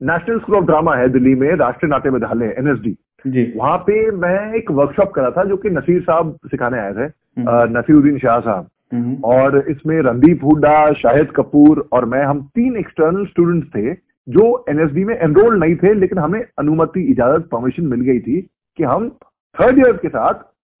नेशनल 0.00 0.38
स्कूल 0.38 0.56
ऑफ़ 0.56 0.64
ड्रामा 0.64 0.94
है 0.96 1.08
दिल्ली 1.08 1.34
में 1.34 1.54
राष्ट्रीय 1.56 1.90
नाट्य 1.90 2.10
विद्यालय 2.10 2.54
एनएसडी 2.58 2.96
जी। 3.26 3.52
वहाँ 3.56 3.76
पे 3.78 4.10
मैं 4.10 4.52
एक 4.54 4.70
वर्कशॉप 4.70 5.10
करा 5.10 5.30
था 5.30 5.44
जो 5.44 5.56
कि 5.56 5.70
नसीर 5.70 6.02
साहब 6.02 6.38
सिखाने 6.46 6.78
आए 6.78 6.92
थे 6.92 7.00
हम्म। 7.00 7.78
नसीरुद्दीन 7.78 8.18
शाह 8.18 8.38
साहब। 8.40 8.68
हम्म, 8.92 9.16
और 9.24 9.58
इसमें 9.70 10.00
रणदीप 10.02 10.44
हुड्डा 10.44 10.92
शाहिद 10.92 11.30
कपूर 11.30 11.88
और 11.92 12.04
मैं 12.04 12.24
हम 12.24 12.42
तीन 12.54 12.76
एक्सटर्नल 12.76 13.26
स्टूडेंट्स 13.26 13.68
थे 13.68 13.92
जो 14.28 14.64
एनएसडी 14.68 15.04
में 15.04 15.14
एनरोल 15.16 15.58
नहीं 15.58 15.76
थे 15.76 15.92
लेकिन 15.94 16.18
हमें 16.18 16.44
अनुमति 16.58 17.00
इजाज़त 17.02 17.44
परमिशन 17.46 17.86
मिल 17.86 18.00
गई 18.00 18.20
थी 18.20 18.40
कि 18.78 18.84
हम 18.84 19.08
थर्ड 19.54 19.78
ईयर 19.78 19.92
के 19.92 20.08
साथ 20.08 20.34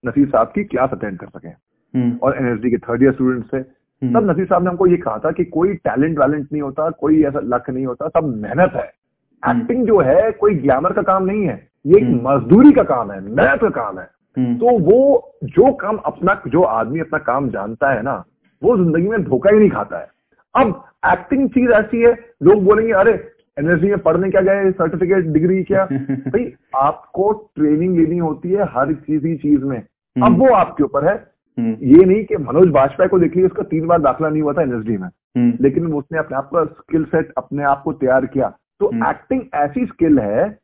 नसीर 0.06 0.28
साहब 0.28 0.52
की 0.54 0.64
क्लास 0.64 0.90
अटेंड 0.92 1.18
कर 1.18 1.26
सकें। 1.26 1.50
हम्म, 1.50 2.16
और 2.22 2.36
एनएसडी 2.36 2.70
के 2.70 2.78
थर्ड 2.78 3.02
ईयर 3.02 3.12
स्टूडेंट्स 3.12 3.48
थे। 3.54 3.62
तब 4.02 4.30
नसीर 4.30 4.44
साहब 4.44 4.62
ने 4.62 4.68
हमको 4.70 4.86
ये 4.86 4.96
कहा 4.96 5.18
था 5.18 5.30
कि 5.30 5.44
कोई 5.44 5.74
टैलेंट 5.74 6.18
वैलेंट 6.18 6.46
नहीं 6.52 6.62
होता 6.62 6.90
कोई 6.90 7.22
ऐसा 7.24 7.40
लक 7.44 7.70
नहीं 7.70 7.86
होता 7.86 8.08
सब 8.08 8.34
मेहनत 8.36 8.72
है। 8.76 8.99
एक्टिंग 9.48 9.86
जो 9.86 9.98
है 9.98 10.32
कोई 10.32 10.54
ग्लैमर 10.54 10.92
का 10.92 11.02
काम 11.02 11.24
नहीं 11.24 11.44
है। 11.44 11.68
ये 11.86 11.96
एक 11.96 12.04
हम्म। 12.04 12.28
मजदूरी 12.28 12.72
का 12.72 12.82
काम 12.82 13.10
है 13.10 13.20
मेहनत 13.20 13.60
का 13.60 13.68
काम 13.68 13.98
है। 13.98 14.08
हम्म, 14.38 14.56
तो 14.56 14.78
वो 14.78 15.32
जो 15.44 15.72
काम 15.72 15.96
अपना 15.96 16.42
जो 16.48 16.62
आदमी 16.62 17.00
अपना 17.00 17.18
काम 17.18 17.48
जानता 17.48 17.90
है 17.90 18.02
ना 18.02 18.24
वो 18.62 18.76
ज़िंदगी 18.76 19.08
में 19.08 19.24
धोखा 19.24 19.50
ही 19.50 19.58
नहीं 19.58 19.70
खाता 19.70 19.98
है। 19.98 20.08
अब 20.56 20.84
एक्टिंग 21.12 21.48
चीज़ 21.48 21.70
ऐसी 21.70 22.02
है 22.02 22.12
लोग 22.42 22.64
बोलेंगे 22.64 22.92
अरे 22.92 23.12
एनएसडी 23.58 23.88
में 23.88 23.98
पढ़ने 23.98 24.30
क्या 24.30 24.40
गए? 24.40 24.70
सर्टिफिकेट 24.70 25.24
डिग्री 25.24 25.64
क्या? 25.64 25.84
भाई 26.28 26.54
आपको 26.76 27.52
ट्रेनिंग 27.56 27.98
लेनी 27.98 28.18
होती 28.18 28.50
है 28.50 28.64
हर 28.64 28.92
किसी 28.92 29.36
चीज़ 29.36 29.64
में। 29.64 29.82
अब 30.22 30.38
वो 30.38 30.48
आपके 30.54 30.82
ऊपर 30.82 31.04
है। 31.04 31.14
हम्म, 31.58 31.76
ये 31.82 32.04
नहीं 32.04 32.24
कि 32.24 32.36
मनोज 32.36 32.68
बाजपेयी 32.68 33.08
को 33.08 33.18
देख 33.18 33.30
लीजिए 33.30 33.46
उसका 33.46 33.62
तीन 33.62 33.86
बार 33.86 34.00
दाखिला 34.00 34.28
नहीं 34.28 34.42
हुआ 34.42 34.52
था 34.52 34.62
एनएसडी 34.62 34.96
में। 34.96 35.08
हम्म, 35.08 35.52
लेकिन 35.60 35.86
उसने 35.86 36.18
अपने 36.18 36.36
आप 36.36 36.44
का 36.44 36.64
स्किल 36.64 37.04
सेट 37.04 37.32
अपने 37.38 37.64
आप 37.64 37.82
को 37.82 37.92
तैयार 37.92 38.26
किया। 38.26 38.52
तो 38.80 38.88
हम्म। 38.88 39.06
एक्टिंग 39.06 39.42
ऐसी 39.54 39.86
स्किल 39.86 40.18
है 40.18 40.58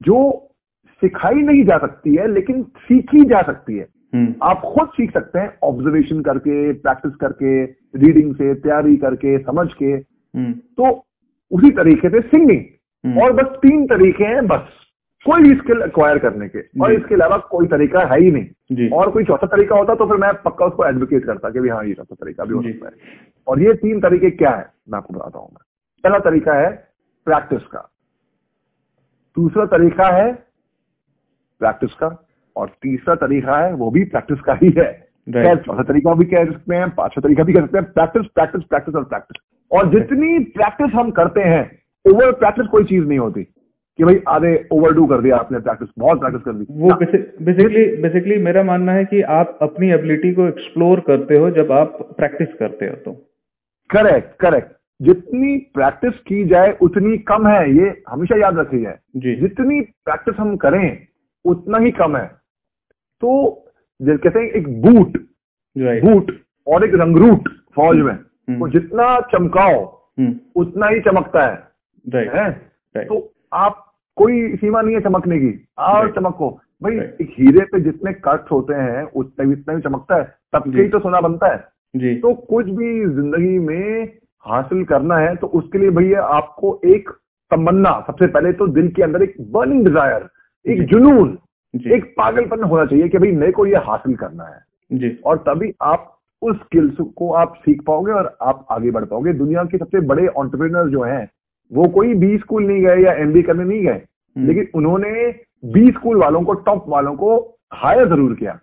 जो 0.00 0.18
सिखाई 1.02 1.42
नहीं 1.42 1.64
जा 1.64 1.78
सकती 1.78 2.14
है 2.14 2.26
लेकिन 2.32 2.62
सीखी 2.62 3.24
जा 3.24 3.42
सकती 3.42 3.76
है। 3.76 3.86
हम्म, 4.14 4.34
आप 4.42 4.60
खुद 4.64 4.88
सीख 4.88 5.12
सकते 5.12 5.38
हैं 5.38 5.58
ऑब्जर्वेशन 5.62 6.20
करके 6.22 6.72
प्रैक्टिस 6.72 7.14
करके 7.14 7.64
रीडिंग 7.98 8.34
से 8.34 8.54
तैयारी 8.54 8.96
करके 8.96 9.38
समझ 9.38 9.66
के। 9.74 9.86
हम्म, 9.86 10.52
तो 10.52 10.90
उसी 11.50 11.70
तरीके 11.70 12.08
से 12.08 12.20
सिंगिंग 12.20 12.62
हम्म। 13.04 13.22
और 13.22 13.32
बस 13.32 13.56
तीन 13.56 13.86
तरीके 13.86 14.24
हैं 14.24 14.46
बस 14.46 14.68
कोई 15.26 15.42
भी 15.42 15.54
स्किल 15.54 15.82
एक्वायर 15.82 16.18
करने 16.18 16.48
के। 16.48 16.60
और 16.82 16.92
इसके 16.92 17.14
अलावा 17.14 17.36
कोई 17.36 17.66
तरीका 17.66 18.00
है 18.14 18.20
ही 18.20 18.30
नहीं। 18.30 18.88
और 18.90 19.10
कोई 19.10 19.24
चौथा 19.24 19.46
तरीका 19.46 19.76
होता 19.76 19.94
तो 19.94 20.06
फिर 20.06 20.16
मैं 20.16 20.32
पक्का 20.42 20.66
उसको 20.66 20.86
एडवोकेट 20.86 21.24
करता 21.24 21.50
कि 21.50 21.60
भी 21.60 21.68
हाँ 21.68 21.84
ये 21.84 21.94
चौथा 21.94 22.14
तरीका 22.14 22.44
भी 22.44 22.54
हो। 22.54 22.62
सकता 22.62 22.86
है। 22.86 22.92
और 23.46 23.62
ये 23.62 23.74
तीन 23.74 24.00
तरीके 24.00 24.30
क्या 24.30 24.50
है 24.50 24.66
मैं 24.90 24.98
आपको 24.98 25.14
बताता 25.14 25.38
हूँ। 25.38 25.48
मैं 25.48 25.64
पहला 26.04 26.18
तरीका 26.30 26.54
है 26.54 26.88
प्रैक्टिस 27.28 27.66
का। 27.66 27.88
दूसरा 29.36 29.64
तरीका 29.68 30.08
है 30.12 30.30
प्रैक्टिस 31.60 31.92
का 31.94 32.08
और 32.56 32.68
तीसरा 32.82 33.14
तरीका 33.16 33.58
है 33.58 33.72
वो 33.74 33.90
भी 33.90 34.04
प्रैक्टिस 34.06 34.40
का 34.40 34.58
ही 34.62 34.72
है। 34.78 34.92
चौथा 35.26 35.82
तरीका 35.82 36.14
भी 36.14 36.24
कह 36.26 36.44
सकते 36.44 36.76
हैं 36.76 36.88
पांचवा 36.90 37.20
तरीका 37.20 37.42
भी 37.44 37.52
कह 37.52 37.60
सकते 37.60 37.78
हैं 37.78 37.92
प्रैक्टिस 37.92 38.26
प्रैक्टिस 38.34 38.62
प्रैक्टिस 38.64 38.94
और 38.94 39.04
प्रैक्टिस 39.04 39.42
और 39.70 39.90
जितनी 39.90 40.38
प्रैक्टिस 40.54 40.94
हम 40.94 41.10
करते 41.10 41.40
हैं 41.44 41.64
ओवर 42.04 42.32
प्रैक्टिस 42.34 42.66
कोई 42.66 42.84
चीज़ 42.84 43.04
नहीं 43.04 43.18
होती 43.18 43.42
कि 43.44 44.04
भाई 44.04 44.20
आधे 44.28 44.52
ओवर 44.72 44.92
डू 44.94 45.06
कर 45.06 45.20
दिया 45.22 45.36
आपने 45.36 45.58
प्रैक्टिस 45.60 45.88
बहुत 45.98 46.20
प्रैक्टिस 46.20 46.42
कर 46.42 46.52
दी। 46.52 46.66
वो 46.72 46.94
बेसिकली 47.44 47.84
बेसिकली 48.02 48.38
मेरा 48.42 48.62
मानना 48.62 48.92
है 48.92 49.04
कि 49.04 49.20
आप 49.34 49.58
अपनी 49.62 49.90
एबिलिटी 49.92 50.32
को 50.34 50.46
एक्सप्लोर 50.48 51.00
करते 51.06 51.38
हो 51.38 51.50
जब 51.52 51.72
आप 51.74 51.98
प्रैक्टिस 52.16 52.54
करते 52.58 52.86
हो 52.86 52.96
तो। 53.04 53.12
करेक्ट 53.90 54.36
करेक्ट 54.40 54.72
जितनी 55.00 55.56
प्रैक्टिस 55.74 56.14
की 56.26 56.44
जाए 56.44 56.76
उतनी 56.82 57.16
कम 57.28 57.46
है। 57.46 57.74
ये 57.74 58.02
हमेशा 58.08 58.36
याद 58.36 58.58
रखी 58.58 58.80
जाए 58.82 58.98
जितनी 59.16 59.80
प्रैक्टिस 59.80 60.34
हम 60.38 60.56
करें 60.56 61.06
उतना 61.44 61.78
ही 61.78 61.90
कम 61.90 62.16
है। 62.16 62.26
तो 63.22 63.50
कहते 64.00 64.38
हैं 64.38 64.46
एक 64.46 64.68
बूट 64.82 65.16
बूट 65.76 66.30
और 66.66 66.84
एक 66.84 66.94
रंगरूट 66.94 67.48
फौज 67.74 67.96
में 67.96 68.12
हम्म। 68.12 68.58
तो 68.60 68.68
जितना 68.68 69.20
चमकाओ 69.32 69.80
उतना 70.56 70.86
ही 70.86 71.00
चमकता 71.00 71.46
है। 71.46 72.26
है? 72.28 73.04
तो 73.04 73.32
आप 73.52 73.84
कोई 74.16 74.56
सीमा 74.56 74.80
नहीं 74.82 74.94
है 74.94 75.00
चमकने 75.00 75.38
की। 75.38 75.52
और 75.78 76.10
चमको। 76.12 76.50
भाई 76.82 76.96
एक 76.96 77.34
हीरे 77.38 77.64
पे 77.64 77.80
जितने 77.80 78.12
कट 78.24 78.50
होते 78.52 78.74
हैं 78.74 79.02
उतने 79.16 79.46
भी 79.46 79.52
इतना 79.52 79.74
ही 79.74 79.80
चमकता 79.82 80.16
है। 80.16 80.24
तब 80.52 80.64
जी। 80.68 80.82
ही 80.82 80.88
तो 80.88 80.98
सोना 80.98 81.20
बनता 81.20 81.52
है। 81.52 81.58
जी। 81.96 82.14
तो 82.14 82.34
कुछ 82.34 82.66
भी 82.66 83.00
ज़िंदगी 83.04 83.58
में 83.58 84.12
हासिल 84.46 84.84
करना 84.84 85.16
है 85.16 85.34
तो 85.36 85.46
उसके 85.46 85.78
लिए 85.78 85.90
भैया 85.90 86.22
आपको 86.34 86.80
एक 86.86 87.10
तमन्ना 87.50 87.92
सबसे 88.06 88.26
पहले 88.26 88.52
तो 88.52 88.66
दिल 88.68 88.88
के 88.88 89.02
अंदर 89.02 89.22
एक 89.22 89.34
बर्निंग 89.52 89.84
डिज़ायर 89.84 90.28
एक 90.66 90.82
जुनून 90.88 91.36
एक 91.88 92.04
पागलपन 92.18 92.62
होना 92.62 92.84
चाहिए 92.84 93.08
कि 93.08 93.18
भाई 93.18 93.32
मेरे 93.32 93.52
को 93.52 93.66
ये 93.66 93.76
हासिल 93.86 94.14
करना 94.16 94.44
है। 94.44 94.60
जी। 94.90 95.10
और 95.24 95.38
तभी 95.38 95.72
आप 95.82 96.14
उस 96.42 96.56
स्किल्स 96.56 96.96
को 97.16 97.32
आप 97.34 97.54
सीख 97.56 97.82
पाओगे 97.86 98.12
और 98.12 98.36
आप 98.42 98.66
आगे 98.70 98.90
बढ़ 98.90 99.04
पाओगे। 99.04 99.32
दुनिया 99.34 99.64
के 99.64 99.78
सबसे 99.78 100.00
बड़े 100.06 100.26
ऑन्टरप्रेनर 100.26 100.88
जो 100.90 101.02
हैं 101.02 101.28
वो 101.70 101.88
कोई 101.88 102.14
बी 102.14 102.36
स्कूल 102.38 102.66
नहीं 102.66 102.82
गए 102.82 103.02
या 103.02 103.12
एमबी 103.14 103.42
करने 103.42 103.64
नहीं 103.64 103.82
गए 103.82 103.90
हम्म, 103.90 104.46
लेकिन 104.46 104.68
उन्होंने 104.74 105.28
बी 105.64 105.90
स्कूल 105.90 106.16
वालों 106.16 106.42
को 106.42 106.54
टॉप 106.54 106.88
वालों 106.88 107.14
को 107.16 107.36
हायर 107.74 108.08
ज़रूर 108.08 108.34
किया। 108.34 108.58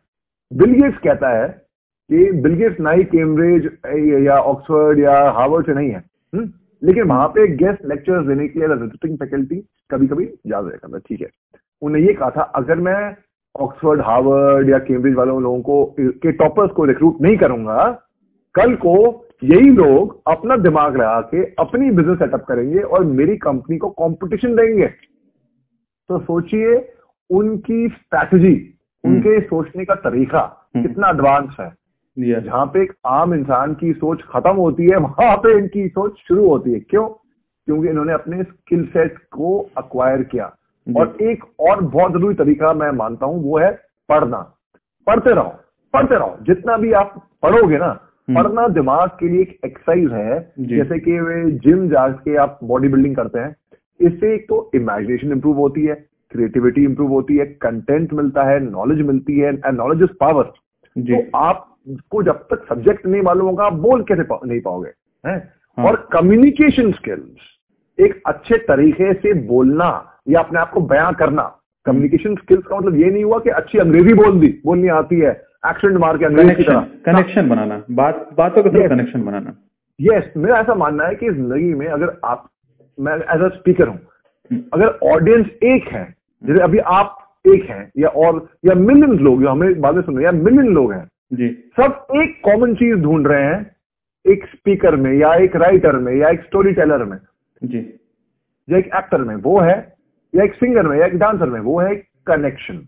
बिल 0.51 0.73
गेट्स 0.73 0.97
कहता 0.97 1.29
है 1.29 1.47
कि 2.09 2.31
बिल 2.31 2.53
गेट्स 2.53 2.79
ना 2.79 2.91
ही 2.91 3.03
कैम्ब्रिज 3.03 3.65
या 4.25 4.37
ऑक्सफोर्ड 4.37 4.99
या 4.99 5.29
हार्वर्ड 5.29 5.65
से 5.65 5.73
नहीं 5.73 5.89
है। 5.89 6.03
हुँ? 6.35 6.43
लेकिन 6.83 7.03
वहाँ 7.03 7.27
पे 7.27 7.47
गेस्ट 7.47 7.85
लेक्चर्स 7.85 8.27
देने 8.27 8.47
के 8.47 8.59
लिए 8.59 8.67
विजिटिंग 8.67 9.17
फैकल्टी 9.17 9.55
कभी 9.91 10.07
कभी 10.07 10.25
जा 10.25 10.61
जाया 10.61 10.77
करता 10.77 10.97
ठीक 10.97 11.21
है। 11.21 11.27
उन्हें 11.81 12.01
ये 12.01 12.13
कहा 12.13 12.29
था 12.29 12.41
अगर 12.41 12.75
मैं 12.77 13.15
ऑक्सफोर्ड 13.55 14.01
हार्वर्ड 14.01 14.69
या 14.69 14.79
कैम्ब्रिज 14.79 15.15
वालों 15.15 15.41
लोगों 15.41 15.61
को 15.61 15.95
के 15.99 16.31
टॉपर्स 16.31 16.71
को 16.71 16.85
रिक्रूट 16.85 17.21
नहीं 17.21 17.37
करूँगा 17.37 17.83
कल 18.55 18.75
को 18.75 18.95
यही 19.43 19.69
लोग 19.69 20.21
अपना 20.27 20.57
दिमाग 20.57 20.95
लगा 20.95 21.21
के 21.21 21.43
अपनी 21.59 21.91
बिज़नेस 21.91 22.19
सेटअप 22.19 22.45
करेंगे 22.45 22.79
और 22.79 23.03
मेरी 23.03 23.37
कंपनी 23.37 23.77
को 23.77 23.89
कंपटीशन 23.89 24.55
देंगे। 24.55 24.87
तो 26.09 26.19
सोचिए 26.19 26.93
उनकी 27.29 27.87
स्ट्रैटेजी 27.87 28.53
उनके 29.03 29.39
सोचने 29.41 29.85
का 29.85 29.95
तरीका। 29.95 30.71
कितना 30.77 31.09
एडवांस 31.09 31.55
है। 31.59 31.84
जहाँ 32.17 32.65
पे 32.65 32.81
एक 32.83 32.93
आम 33.05 33.33
इंसान 33.33 33.73
की 33.73 33.93
सोच 33.93 34.21
खत्म 34.21 34.51
होती 34.51 34.83
है 34.83 34.97
वहाँ 34.97 35.35
पे 35.37 35.57
इनकी 35.57 35.87
सोच 35.87 36.17
शुरू 36.27 36.47
होती 36.47 36.73
है। 36.73 36.79
क्यों? 36.79 37.07
क्योंकि 37.67 37.89
इन्होंने 37.89 38.13
अपने 38.13 38.43
स्किल 38.43 38.85
सेट 38.85 39.17
को 39.17 39.57
अक्वायर 39.77 40.23
किया। 40.23 40.45
और 40.87 41.17
एक 41.21 41.43
और 41.59 41.81
बहुत 41.81 42.11
ज़रूरी 42.11 42.35
तरीका 42.35 42.73
मैं 42.73 42.91
मानता 42.91 43.25
हूँ 43.25 43.43
वो 43.43 43.57
है 43.57 43.71
पढ़ना। 44.09 44.37
पढ़ते 45.07 45.33
रहो 45.33 45.53
पढ़ते 45.93 46.15
रहो। 46.15 46.37
जितना 46.41 46.77
भी 46.77 46.91
आप 46.91 47.29
पढ़ोगे 47.43 47.77
ना 47.77 47.85
हम्म। 47.85 48.43
पढ़ना 48.43 48.67
दिमाग 48.67 49.09
के 49.09 49.29
लिए 49.29 49.41
एक 49.41 49.59
एक्सरसाइज 49.65 50.11
है। 50.11 50.53
जैसे 50.59 50.99
कि 50.99 51.19
वे 51.19 51.51
जिम 51.51 51.87
जाके 51.89 52.35
आप 52.35 52.59
बॉडी 52.63 52.87
बिल्डिंग 52.87 53.15
करते 53.15 53.39
हैं 53.39 53.55
इससे 53.99 54.33
एक 54.35 54.45
तो 54.49 54.71
इमेजिनेशन 54.75 55.31
इंप्रूव 55.31 55.57
होती 55.57 55.85
है 55.85 55.95
क्रिएटिविटी 56.31 56.83
इंप्रूव 56.83 57.09
होती 57.09 57.37
है 57.37 57.45
कंटेंट 57.45 58.13
मिलता 58.13 58.43
है 58.43 58.59
नॉलेज 58.59 59.01
मिलती 59.01 59.39
है 59.39 59.49
एंड 59.49 59.75
नॉलेज 59.75 60.01
इज़ 60.01 60.17
पावर 60.19 60.51
जी। 60.97 61.15
तो 61.15 61.29
आपको 61.87 62.23
जब 62.23 62.45
तक 62.51 62.65
सब्जेक्ट 62.69 63.05
नहीं 63.05 63.21
मालूम 63.21 63.47
होगा 63.47 63.65
आप 63.65 63.73
बोल 63.81 64.03
कैसे 64.03 64.23
पा, 64.23 64.39
नहीं 64.45 64.59
पाओगे 64.61 64.89
हैं? 65.23 65.37
हाँ। 65.77 65.85
और 65.85 65.95
कम्युनिकेशन 66.13 66.91
स्किल्स 66.91 67.53
एक 67.97 68.21
अच्छे 68.27 68.57
तरीके 68.67 69.13
से 69.13 69.33
बोलना 69.47 69.89
या 70.29 70.39
अपने 70.39 70.59
आप 70.59 70.71
को 70.71 70.81
बयां 70.83 71.13
करना। 71.13 71.43
कम्युनिकेशन 71.85 72.35
स्किल्स 72.35 72.63
का 72.65 72.77
मतलब 72.77 72.95
ये 72.95 73.09
नहीं 73.11 73.23
हुआ 73.23 73.39
कि 73.39 73.49
अच्छी 73.51 73.77
अंग्रेज़ी 73.79 74.13
बोल 74.13 74.39
दी 74.39 74.47
बोलनी 74.65 74.87
आती 74.95 75.19
है 75.19 75.31
एक्सेंट 75.67 75.97
मार 75.97 76.17
के 76.17 76.25
अंग्रेज़ी 76.25 76.55
की 76.55 76.63
कनेक्शन 76.63 76.73
तरह 76.73 77.11
कनेक्शन 77.11 77.49
बनाना 77.49 77.81
बात 77.91 78.27
बातों 78.37 78.63
के 78.63 78.87
कनेक्शन 78.87 79.23
बनाना। 79.23 79.55
यस 79.99 80.31
मेरा 80.37 80.59
ऐसा 80.59 80.75
मानना 80.75 81.05
है 81.05 81.15
कि 81.15 81.29
ज़िंदगी 81.29 81.73
में 81.73 81.87
अगर 81.87 82.19
आप 82.25 82.49
मैं 82.97 83.15
एज 83.15 83.41
अ 83.41 83.47
स्पीकर 83.55 83.87
हूँ 83.87 83.99
अगर 84.73 84.87
ऑडियंस 85.11 85.47
एक 85.65 85.87
है 85.87 86.03
जैसे 86.43 86.59
अभी 86.63 86.79
आप 86.93 87.17
एक 87.45 87.69
हैं 87.69 87.91
या 87.99 88.09
और 88.19 88.47
या 88.65 88.75
मिलियन 88.75 89.17
लोग 89.19 89.41
जो 89.41 89.49
हमें 89.49 89.81
बातें 89.81 90.01
सुन 90.01 90.15
रहे 90.15 90.25
हैं 90.25 90.33
या 90.33 90.39
मिलियन 90.41 90.73
लोग 90.73 90.93
हैं 90.93 91.07
जी। 91.31 91.47
सब 91.79 92.05
एक 92.15 92.41
कॉमन 92.43 92.73
चीज़ 92.75 92.95
ढूंढ 92.95 93.27
रहे 93.27 93.43
हैं 93.43 93.75
एक 94.25 94.45
स्पीकर 94.45 94.95
में 94.95 95.13
या 95.13 95.33
एक 95.35 95.55
राइटर 95.55 95.95
में 95.95 96.13
या 96.15 96.29
एक 96.29 96.43
स्टोरी 96.43 96.73
टेलर 96.73 97.03
में। 97.03 97.17
जी। 97.63 97.99
या 98.69 98.77
एक 98.77 98.89
एक्टर 98.95 99.21
में 99.21 99.35
वो 99.35 99.59
है। 99.59 99.95
या 100.33 100.43
एक 100.43 100.53
सिंगर 100.53 100.87
में 100.87 100.97
या 100.99 101.05
एक 101.05 101.17
डांसर 101.17 101.49
में 101.49 101.59
वो 101.59 101.79
है 101.79 101.95
कनेक्शन 102.27 102.81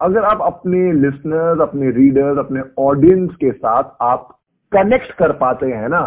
अगर 0.00 0.24
आप 0.24 0.40
अपने 0.42 0.92
लिसनर्स 0.92 1.60
अपने 1.60 1.90
रीडर्स 1.90 2.38
अपने 2.38 2.60
ऑडियंस 2.78 3.34
के 3.34 3.52
साथ 3.52 3.84
आप 4.02 4.28
कनेक्ट 4.72 5.12
कर 5.12 5.32
पाते 5.32 5.66
हैं 5.66 5.88
ना 5.88 6.02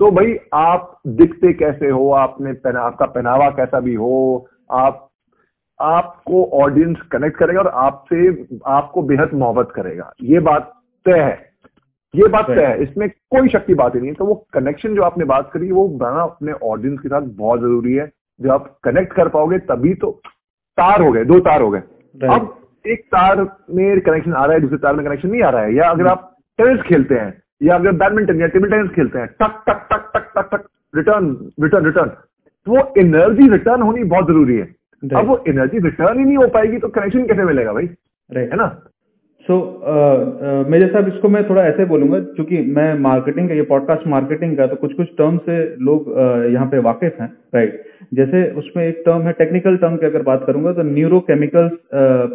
तो 0.00 0.10
भाई 0.10 0.36
आप 0.54 1.00
दिखते 1.06 1.52
कैसे 1.52 1.88
हो? 1.88 2.10
आपने 2.10 2.52
पहना 2.52 2.80
आपका 2.80 3.06
पहनावा 3.06 3.48
कैसा 3.50 3.80
भी 3.80 3.94
हो? 3.94 4.46
आप 4.70 5.09
आपको 5.80 6.44
ऑडियंस 6.62 6.96
कनेक्ट 7.12 7.36
करेगा 7.36 7.60
और 7.60 7.68
आपसे 7.78 8.28
आपको 8.68 9.02
बेहद 9.02 9.30
मोहब्बत 9.34 9.72
करेगा। 9.74 10.12
ये 10.22 10.40
बात 10.40 10.72
तय 11.06 11.20
है। 11.20 11.38
ये 12.14 12.28
बात 12.28 12.46
तय 12.46 12.64
है। 12.64 12.82
इसमें 12.82 13.08
कोई 13.08 13.48
शक्ति 13.48 13.74
बात 13.74 13.94
ही 13.94 14.00
नहीं 14.00 14.10
है। 14.10 14.14
तो 14.14 14.24
वो 14.24 14.34
कनेक्शन 14.54 14.94
जो 14.94 15.02
आपने 15.02 15.24
बात 15.24 15.50
करी 15.52 15.70
वो 15.72 15.86
बनाना 15.88 16.22
अपने 16.22 16.52
ऑडियंस 16.64 16.98
के 17.00 17.08
साथ 17.08 17.28
बहुत 17.36 17.60
ज़रूरी 17.60 17.94
है। 17.94 18.06
जब 18.40 18.50
आप 18.50 18.66
कनेक्ट 18.84 19.12
कर 19.12 19.28
पाओगे 19.28 19.58
तभी 19.66 19.94
तो 19.94 20.10
तार 20.78 21.02
हो 21.02 21.12
गए 21.12 21.24
दो 21.24 21.38
तार 21.40 21.62
हो 21.62 21.70
गए। 21.70 21.82
अब 22.28 22.56
एक 22.84 23.04
तार 23.06 23.42
में 23.70 24.00
कनेक्शन 24.00 24.32
आ 24.32 24.44
रहा 24.44 24.54
है 24.54 24.60
दूसरे 24.60 24.78
तार 24.78 24.94
में 24.96 25.04
कनेक्शन 25.06 25.28
नहीं 25.28 25.42
आ 25.42 25.50
रहा 25.50 25.62
है। 25.62 25.74
या 25.74 25.90
अगर 25.90 26.06
आप 26.06 26.26
टेनिस 26.58 26.82
खेलते 26.82 27.14
हैं 27.14 27.32
या 27.62 27.74
अगर 27.74 27.92
बैडमिंटन 27.94 28.40
या 28.40 28.46
टेबल 28.48 28.70
टेनिस 28.70 28.90
खेलते 28.90 29.18
हैं 29.18 29.26
टक 29.42 29.62
टक 29.68 29.86
टक 29.90 30.10
टक 30.14 30.32
टक 30.36 30.48
टक 30.54 30.68
रिटर्न 30.94 31.26
रिटर्न 31.62 31.84
रिटर्न 31.86 32.08
तो 32.08 32.72
वो 32.72 32.92
एनर्जी 32.98 33.48
रिटर्न 33.48 33.82
होनी 33.82 34.04
बहुत 34.04 34.26
ज़रूरी 34.26 34.56
है. 34.56 34.64
अब 35.04 35.26
वो 35.26 35.44
एनर्जी 35.48 35.78
रिटर्न 35.78 36.18
ही 36.18 36.24
नहीं 36.24 36.36
हो 36.36 36.48
पाएगी 36.48 36.78
तो 36.78 36.88
कनेक्शन 36.88 37.26
कैसे 37.26 37.44
मिलेगा 37.44 37.72
भाई? 37.72 37.86
राइट 38.32 38.50
है 38.50 38.56
ना? 38.56 38.82
सो 39.40 39.84
मेरे 40.68 40.86
साहब 40.86 41.08
इसको 41.08 41.28
मैं 41.28 41.48
थोड़ा 41.48 41.62
ऐसे 41.62 41.84
बोलूँगा 41.84 42.20
क्योंकि 42.20 42.58
मैं 42.58 42.98
मार्केटिंग 42.98 43.48
का 43.48 43.54
ये 43.54 43.62
पॉडकास्ट 43.62 44.06
मार्केटिंग 44.06 44.56
का 44.56 44.66
तो 44.66 44.76
कुछ 44.76 44.92
कुछ 44.92 45.06
टर्म 45.18 45.38
से 45.38 45.76
लोग 45.76 46.14
uh, 46.16 46.52
यहाँ 46.52 46.66
पे 46.66 46.78
वाकिफ 46.78 47.20
हैं 47.20 47.32
राइट 47.54 47.82
जैसे 48.14 48.50
उसमें 48.50 48.84
एक 48.84 49.02
टर्म 49.06 49.22
है 49.22 49.32
टेक्निकल 49.32 49.76
टर्म 49.76 49.96
की 49.96 50.06
अगर 50.06 50.22
बात 50.22 50.44
करूँगा 50.46 50.72
तो 50.72 50.82
न्यूरोकेमिकल्स 50.82 51.72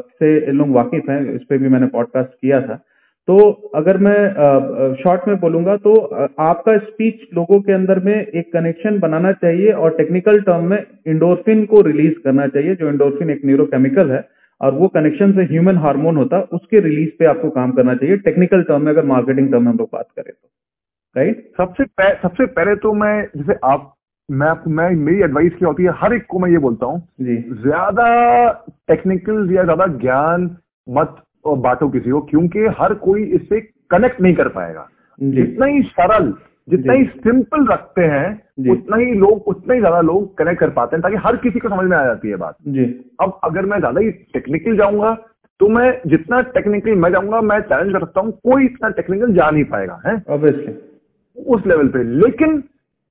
से 0.04 0.52
लोग 0.52 0.70
वाकिफ 0.70 1.10
हैं 1.10 1.34
इस 1.34 1.44
पर 1.44 1.58
भी 1.58 1.70
मैंने 1.70 1.88
पॉडकास्ट 1.88 2.30
किया 2.30 2.62
था। 2.62 2.86
तो 3.28 3.38
अगर 3.76 3.98
मैं 3.98 4.96
शॉर्ट 4.96 5.28
में 5.28 5.40
बोलूँगा 5.40 5.76
तो 5.78 5.94
आपका 6.42 6.78
स्पीच 6.80 7.22
लोगों 7.34 7.60
के 7.62 7.74
अंदर 7.74 8.00
में 8.00 8.16
एक 8.16 8.52
कनेक्शन 8.54 9.00
बनाना 9.00 9.32
चाहिए 9.44 9.72
और 9.74 9.96
टेक्निकल 9.98 10.40
टर्म 10.42 10.70
में 10.70 10.78
इंडोर्फिन 11.08 11.66
को 11.66 11.82
रिलीज़ 11.82 12.20
करना 12.24 12.48
चाहिए 12.48 12.76
जो 12.76 12.90
इंडोरफिन 12.90 13.30
एक 13.30 13.42
न्यूरोकेमिकल 13.46 14.12
है 14.12 14.24
और 14.62 14.74
वो 14.74 14.88
कनेक्शन 14.90 15.32
से 15.34 15.44
ह्यूमन 15.46 15.78
हार्मोन 15.78 16.18
होता 16.18 16.38
है 16.38 16.44
उसके 16.54 16.80
रिलीज़ 16.82 17.10
पे 17.20 17.26
आपको 17.26 17.50
काम 17.52 17.72
करना 17.72 17.96
चाहिए। 17.96 18.18
टेक्निकल 18.28 18.64
टर्म 18.64 18.82
में 18.82 18.92
अगर 18.92 19.06
मार्केटिंग 19.06 19.52
टर्म 19.52 19.64
में 19.64 19.72
हम 19.72 19.78
लोग 19.78 19.90
बात 19.94 20.08
करें 20.16 20.32
तो। 20.32 20.48
राइट 21.16 21.44
सबसे 21.58 21.84
पह, 21.84 22.14
सबसे 22.22 22.46
पहले 22.48 22.76
तो 22.78 22.94
मैं 22.96 23.22
जैसे 23.38 23.60
आप 23.66 23.92
मैं 24.30 24.54
मैं 24.72 24.90
मेरी 24.98 25.22
एडवाइस 25.24 25.52
क्या 25.56 25.68
होती 25.68 25.84
है 25.84 25.92
हर 25.98 26.14
एक 26.14 26.26
को 26.30 26.40
मैं 26.40 26.50
ये 26.52 26.58
बोलता 26.60 26.86
हूँ 26.86 27.00
जी। 27.22 27.36
ज़्यादा 27.62 28.08
टेक्निकल 28.88 29.54
या 29.54 29.64
ज़्यादा 29.64 29.86
ज्ञान 30.00 30.50
मत 30.88 31.22
बांटो 31.58 31.88
किसी 31.90 32.10
को 32.10 32.22
क्योंकि 32.22 32.66
हर 32.80 32.94
कोई 32.94 33.24
इससे 33.36 33.60
कनेक्ट 33.92 34.22
नहीं 34.22 34.36
कर 34.36 34.48
पाएगा। 34.48 34.88
जितना 35.20 35.66
ही 35.66 35.82
सरल 35.82 36.34
जितना 36.68 36.94
ही 36.94 37.04
सिंपल 37.06 37.66
रखते 37.68 38.02
हैं 38.02 38.72
उतना 38.72 38.98
ही 38.98 39.14
लोग 39.16 39.48
उतना 39.48 39.74
ही 39.74 39.80
ज़्यादा 39.80 40.00
लोग 40.02 40.38
कनेक्ट 40.38 40.60
कर 40.60 40.70
पाते 40.70 40.96
हैं 40.96 41.02
ताकि 41.04 41.16
हर 41.26 41.36
किसी 41.36 41.60
को 41.60 41.70
समझ 41.70 41.86
में 41.90 41.96
आ 41.98 42.04
जाती 42.06 42.30
है 42.30 42.36
बात। 42.36 42.56
जी। 42.68 42.84
अब 43.22 43.40
अगर 43.44 43.66
मैं 43.66 43.80
ज़्यादा 43.80 44.02
ही 44.02 44.12
टेक्निकल 44.34 44.78
जाऊँगा 44.78 45.14
तो 45.60 45.68
मैं 45.70 45.92
जितना 46.08 46.42
टेक्निकल 46.42 46.96
मैं 46.96 47.12
जाऊँगा 47.12 47.42
मैं 47.42 47.60
चैलेंज 47.62 47.94
कर 47.94 48.00
सकता 48.00 48.22
हूँ 48.22 48.32
कोई 48.44 48.66
इतना 48.66 48.90
टेक्निकल 48.92 49.34
जा 49.34 49.50
नहीं 49.50 49.64
पाएगा 49.66 50.02
है? 50.06 50.16
उस 51.38 51.66
लेवल 51.68 51.88
पे। 51.88 52.04
लेकिन 52.04 52.64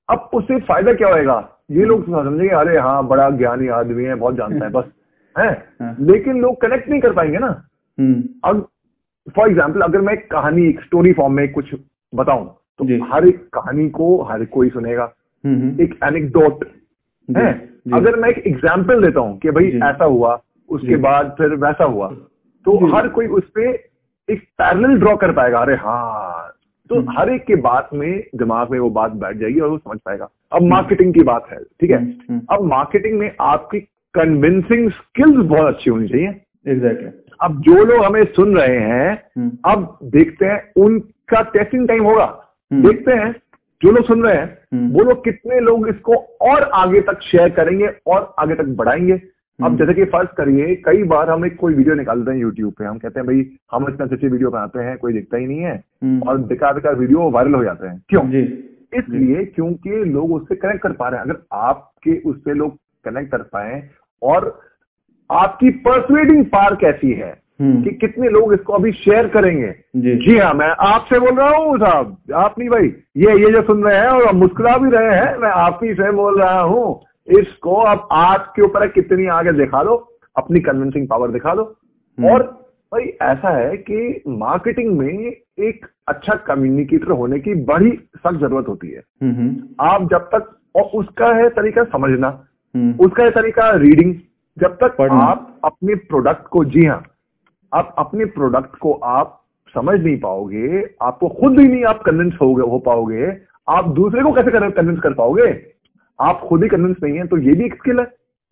अब 0.09 0.31
उससे 0.35 0.59
फ़ायदा 0.63 0.93
क्या 0.93 1.09
होएगा? 1.09 1.39
ये 1.71 1.85
लोग 1.85 2.05
समझेंगे 2.05 2.49
अरे 2.55 2.79
हाँ 2.79 3.07
बड़ा 3.09 3.29
ज्ञानी 3.31 3.69
आदमी 3.69 4.05
है 4.05 4.15
बहुत 4.15 4.37
जानता 4.37 4.65
है 4.65 4.71
बस 4.71 4.91
है? 5.37 5.49
हाँ। 5.81 5.97
लेकिन 6.01 6.41
लोग 6.41 6.61
कनेक्ट 6.61 6.89
नहीं 6.89 7.01
कर 7.01 7.13
पाएँगे 7.13 7.39
ना। 7.39 7.49
अब 7.99 8.67
फॉर 9.37 9.49
एग्ज़ाम्पल 9.49 9.81
अगर 9.81 10.01
मैं 10.01 10.17
कहानी 10.29 10.69
एक 10.69 10.81
स्टोरी 10.81 11.13
फॉर्म 11.13 11.33
में 11.33 11.51
कुछ 11.53 11.75
बताऊँ 12.13 12.47
तो 12.81 12.85
हर 13.13 13.27
एक 13.29 13.39
कहानी 13.55 13.89
को 13.91 14.07
हर 14.23 14.45
कोई 14.47 14.69
सुनेगा। 14.71 15.13
हम्म 15.45 15.57
हम्म, 15.57 15.81
एक 15.83 15.99
एनेक्डोट 16.05 16.65
है। 17.29 17.53
अगर 17.95 18.17
मैं 18.17 18.29
एक 18.29 18.47
एग्ज़ाम्पल 18.47 19.05
देता 19.05 19.21
हूँ 19.21 19.39
कि 19.39 19.51
भाई 19.51 19.71
ऐसा 19.85 20.05
हुआ 20.05 20.39
उसके 20.71 20.97
बाद 20.97 21.35
फिर 21.39 21.55
वैसा 21.57 21.85
हुआ 21.85 22.09
तो 22.67 22.77
हर 22.95 23.09
कोई 23.09 23.27
उस 23.29 23.49
पे 23.55 23.69
एक 24.29 24.43
पैरल 24.59 24.99
ड्रॉ 24.99 25.15
कर 25.17 25.33
पाएगा। 25.33 25.59
अरे 25.59 25.75
हाँ। 25.75 26.51
तो 26.91 26.97
हम्म। 26.97 27.19
हर 27.19 27.31
एक 27.31 27.45
के 27.45 27.57
बात 27.57 27.89
में 27.95 28.25
दिमाग 28.37 28.71
में 28.71 28.79
वो 28.79 28.89
बात 28.91 29.13
बैठ 29.21 29.37
जाएगी 29.37 29.61
और 29.61 29.69
वो 29.69 29.79
समझ 29.79 29.99
पाएगा। 29.99 30.29
अब 30.53 30.63
मार्केटिंग 30.63 31.13
की 31.15 31.23
बात 31.23 31.47
है 31.51 31.59
ठीक 31.81 31.91
है? 31.91 31.99
हम्म, 31.99 32.13
हम्म। 32.31 32.41
अब 32.51 32.65
मार्केटिंग 32.65 33.19
में 33.19 33.31
आपकी 33.41 33.81
कन्विंसिंग 34.15 34.91
स्किल्स 34.91 35.45
बहुत 35.47 35.75
अच्छी 35.75 35.91
होनी 35.91 36.09
चाहिए। 36.09 36.29
एग्जैक्टली 36.69 37.09
अब 37.43 37.61
जो 37.61 37.85
लोग 37.85 38.05
हमें 38.05 38.25
सुन 38.25 38.57
रहे 38.57 38.79
हैं 38.79 39.23
हम्म। 39.39 39.51
अब 39.65 39.99
देखते 40.05 40.47
हैं 40.47 40.73
उनका 40.77 41.43
टेस्टिंग 41.43 41.89
टाइम 41.89 42.05
होगा 42.05 42.25
हम्म। 42.73 42.89
देखते 42.89 43.13
हैं 43.13 43.33
जो 43.83 43.91
लोग 43.91 44.05
सुन 44.05 44.23
रहे 44.23 44.35
हैं 44.37 44.59
हम्म। 44.73 44.91
वो 44.93 45.01
लोग 45.01 45.25
कितने 45.25 45.61
लोग 45.61 45.89
इसको 45.89 46.15
और 46.41 46.63
आगे 46.63 47.01
तक 47.01 47.23
शेयर 47.23 47.49
करेंगे 47.49 47.89
और 48.07 48.35
आगे 48.39 48.55
तक 48.55 48.65
बढ़ाएँगे 48.65 49.23
अब। 49.65 49.77
जैसे 49.79 49.95
कि 49.95 50.05
फ़र्ज़ 50.05 50.29
करिए 50.29 50.75
कई 50.75 51.03
बार 51.03 51.31
हम 51.31 51.45
एक 51.47 51.57
कोई 51.57 51.75
वीडियो 51.75 51.95
निकालते 51.95 52.31
हैं 52.31 52.39
यूट्यूब 52.39 52.73
पे 52.73 52.85
हम 52.85 52.99
कहते 52.99 53.21
हैं 53.21 53.27
भाई 53.27 53.59
हम 53.73 53.89
इतना 53.89 54.07
अच्छी 54.07 54.29
वीडियो 54.29 54.51
बनाते 54.51 54.79
हैं 54.79 54.99
कोई 54.99 55.13
दिखता 55.13 55.37
ही 55.37 55.47
नहीं 55.47 55.59
है। 55.59 55.85
और 56.29 56.39
बेकार 56.39 56.75
बेकार 56.75 56.95
वीडियो 56.95 57.31
वायरल 57.31 57.55
हो 57.55 57.65
जाते 57.65 57.87
हैं 57.87 58.03
क्यों 58.09 58.23
इसलिए 58.99 59.45
क्योंकि 59.45 59.91
लोग 59.91 60.33
उससे 60.33 60.55
कनेक्ट 60.55 60.83
कर 60.83 60.93
पा 60.93 61.09
रहे 61.09 61.21
हैं 61.21 61.27
अगर 61.27 61.43
आपके 61.53 62.19
उससे 62.31 62.55
लोग 62.55 62.77
कनेक्ट 63.05 63.31
कर 63.31 63.39
पाए 63.39 63.91
और 64.23 64.61
आपकी 65.31 65.71
परसुएडिंग 65.87 66.45
पार 66.45 66.75
कैसी 66.75 67.13
है? 67.13 67.45
हम्म। 67.61 67.83
कि 67.83 67.91
कितने 67.91 68.29
लोग 68.29 68.53
इसको 68.55 68.73
अभी 68.73 68.93
शेयर 68.93 69.29
करेंगे? 69.29 69.69
जी। 69.97 70.15
जी 70.17 70.39
हाँ 70.39 70.53
मैं 70.55 70.69
आपसे 70.87 71.19
बोल 71.19 71.35
रहा 71.35 71.49
हूँ 71.49 71.77
साहब 71.79 72.17
आप 72.35 72.55
नहीं 72.59 72.69
भाई 72.69 72.87
ये 73.17 73.37
ये 73.43 73.53
जो 73.53 73.63
सुन 73.63 73.85
रहे 73.85 73.99
हैं 73.99 74.09
और 74.09 74.33
मुस्कुरा 74.33 74.77
भी 74.79 74.91
रहे 74.91 75.19
हैं 75.19 75.37
मैं 75.37 75.51
आप 75.51 75.81
ही 75.85 75.95
से 75.95 76.11
बोल 76.13 76.41
रहा 76.41 76.61
हूँ 76.61 77.01
इसको 77.41 77.75
अब 77.75 78.09
आपके 78.13 78.63
ऊपर 78.63 78.83
है, 78.83 78.89
कितनी 78.89 79.27
आगे 79.27 79.53
दिखा 79.53 79.85
दो 79.85 79.95
अपनी 80.37 80.61
कन्विंसिंग 80.61 81.09
पावर 81.09 81.31
दिखा 81.31 81.55
दो। 81.55 81.63
हम्म। 82.19 82.31
और 82.31 82.43
भाई 82.93 83.05
ऐसा 83.23 83.57
है 83.57 83.77
कि 83.77 84.23
मार्केटिंग 84.29 84.99
में 84.99 85.09
एक 85.09 85.87
अच्छा 86.09 86.35
कम्युनिकेटर 86.35 87.11
होने 87.13 87.39
की 87.39 87.55
बड़ी 87.65 87.91
सख्त 88.17 88.41
ज़रूरत 88.41 88.69
होती 88.69 88.91
है। 88.91 89.03
हम्म, 89.23 89.57
आप 89.81 90.09
जब 90.11 90.29
तक 90.35 90.57
और 90.77 90.83
उसका 90.83 91.35
है 91.35 91.49
तरीका 91.49 91.85
समझना 91.85 92.29
उसका 93.01 93.25
है 93.25 93.31
तरीका 93.31 93.71
रीडिंग 93.71 94.15
जब 94.57 94.77
तक 94.83 95.01
आप 95.03 95.61
अपने 95.65 95.95
प्रोडक्ट 96.11 96.47
को 96.49 96.65
जी 96.65 96.85
हाँ 96.85 97.03
आप 97.73 97.95
अपने 97.99 98.25
प्रोडक्ट 98.35 98.77
को 98.77 98.93
आप 98.93 99.41
समझ 99.75 99.99
नहीं 100.01 100.19
पाओगे 100.21 100.83
आपको 101.03 101.29
खुद 101.31 101.59
ही 101.61 101.67
नहीं 101.69 101.85
आप 101.85 102.03
कन्विंस 102.03 102.35
हो 102.43 102.53
हो 102.71 102.79
पाओगे। 102.79 103.31
आप 103.69 103.89
दूसरे 103.95 104.23
को 104.23 104.33
कैसे 104.33 104.71
कन्विंस 104.71 104.99
कर 105.01 105.15
पाओगे? 105.15 105.49
आप 106.19 106.41
खुद 106.49 106.63
ही 106.63 106.69
कन्विंस 106.69 106.97
नहीं 107.03 107.19
है 107.19 107.27
तो 107.27 107.39
ये 107.39 107.55
भी 107.55 107.65
एक 107.65 107.75
स्किल 107.75 107.99
है। 107.99 108.05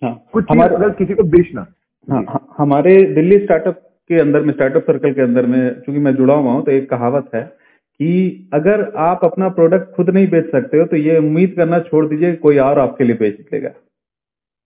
हाँ 0.02 0.14
कुछ 0.32 0.44
हमारे 0.50 0.74
अगर 0.74 0.90
किसी 0.90 1.14
को 1.14 1.22
बेचना। 1.24 1.66
हाँ, 2.08 2.24
हाँ, 2.28 2.46
हमारे 2.58 2.94
दिल्ली 3.14 3.38
स्टार्टअप 3.38 3.80
के 4.10 4.20
अंदर 4.20 4.40
में 4.40 4.52
स्टार्टअप 4.54 4.82
सर्कल 4.82 5.12
के 5.12 5.22
अंदर 5.22 5.46
में 5.46 5.80
चूँकि 5.80 6.00
मैं 6.00 6.14
जुड़ा 6.16 6.34
हुआ 6.34 6.52
हूँ 6.52 6.64
तो 6.64 6.70
एक 6.70 6.88
कहावत 6.90 7.30
है 7.34 7.42
कि 7.42 8.50
अगर 8.54 8.82
आप 9.00 9.24
अपना 9.24 9.48
प्रोडक्ट 9.50 9.94
खुद 9.96 10.10
नहीं 10.10 10.28
बेच 10.30 10.50
सकते 10.52 10.78
हो 10.78 10.86
तो 10.86 10.96
ये 10.96 11.18
उम्मीद 11.18 11.54
करना 11.56 11.78
छोड़ 11.80 12.06
दीजिए 12.06 12.34
कोई 12.36 12.58
और 12.58 12.78
आपके 12.78 13.04
लिए 13.04 13.16
बेच 13.16 13.40
देगा। 13.52 13.70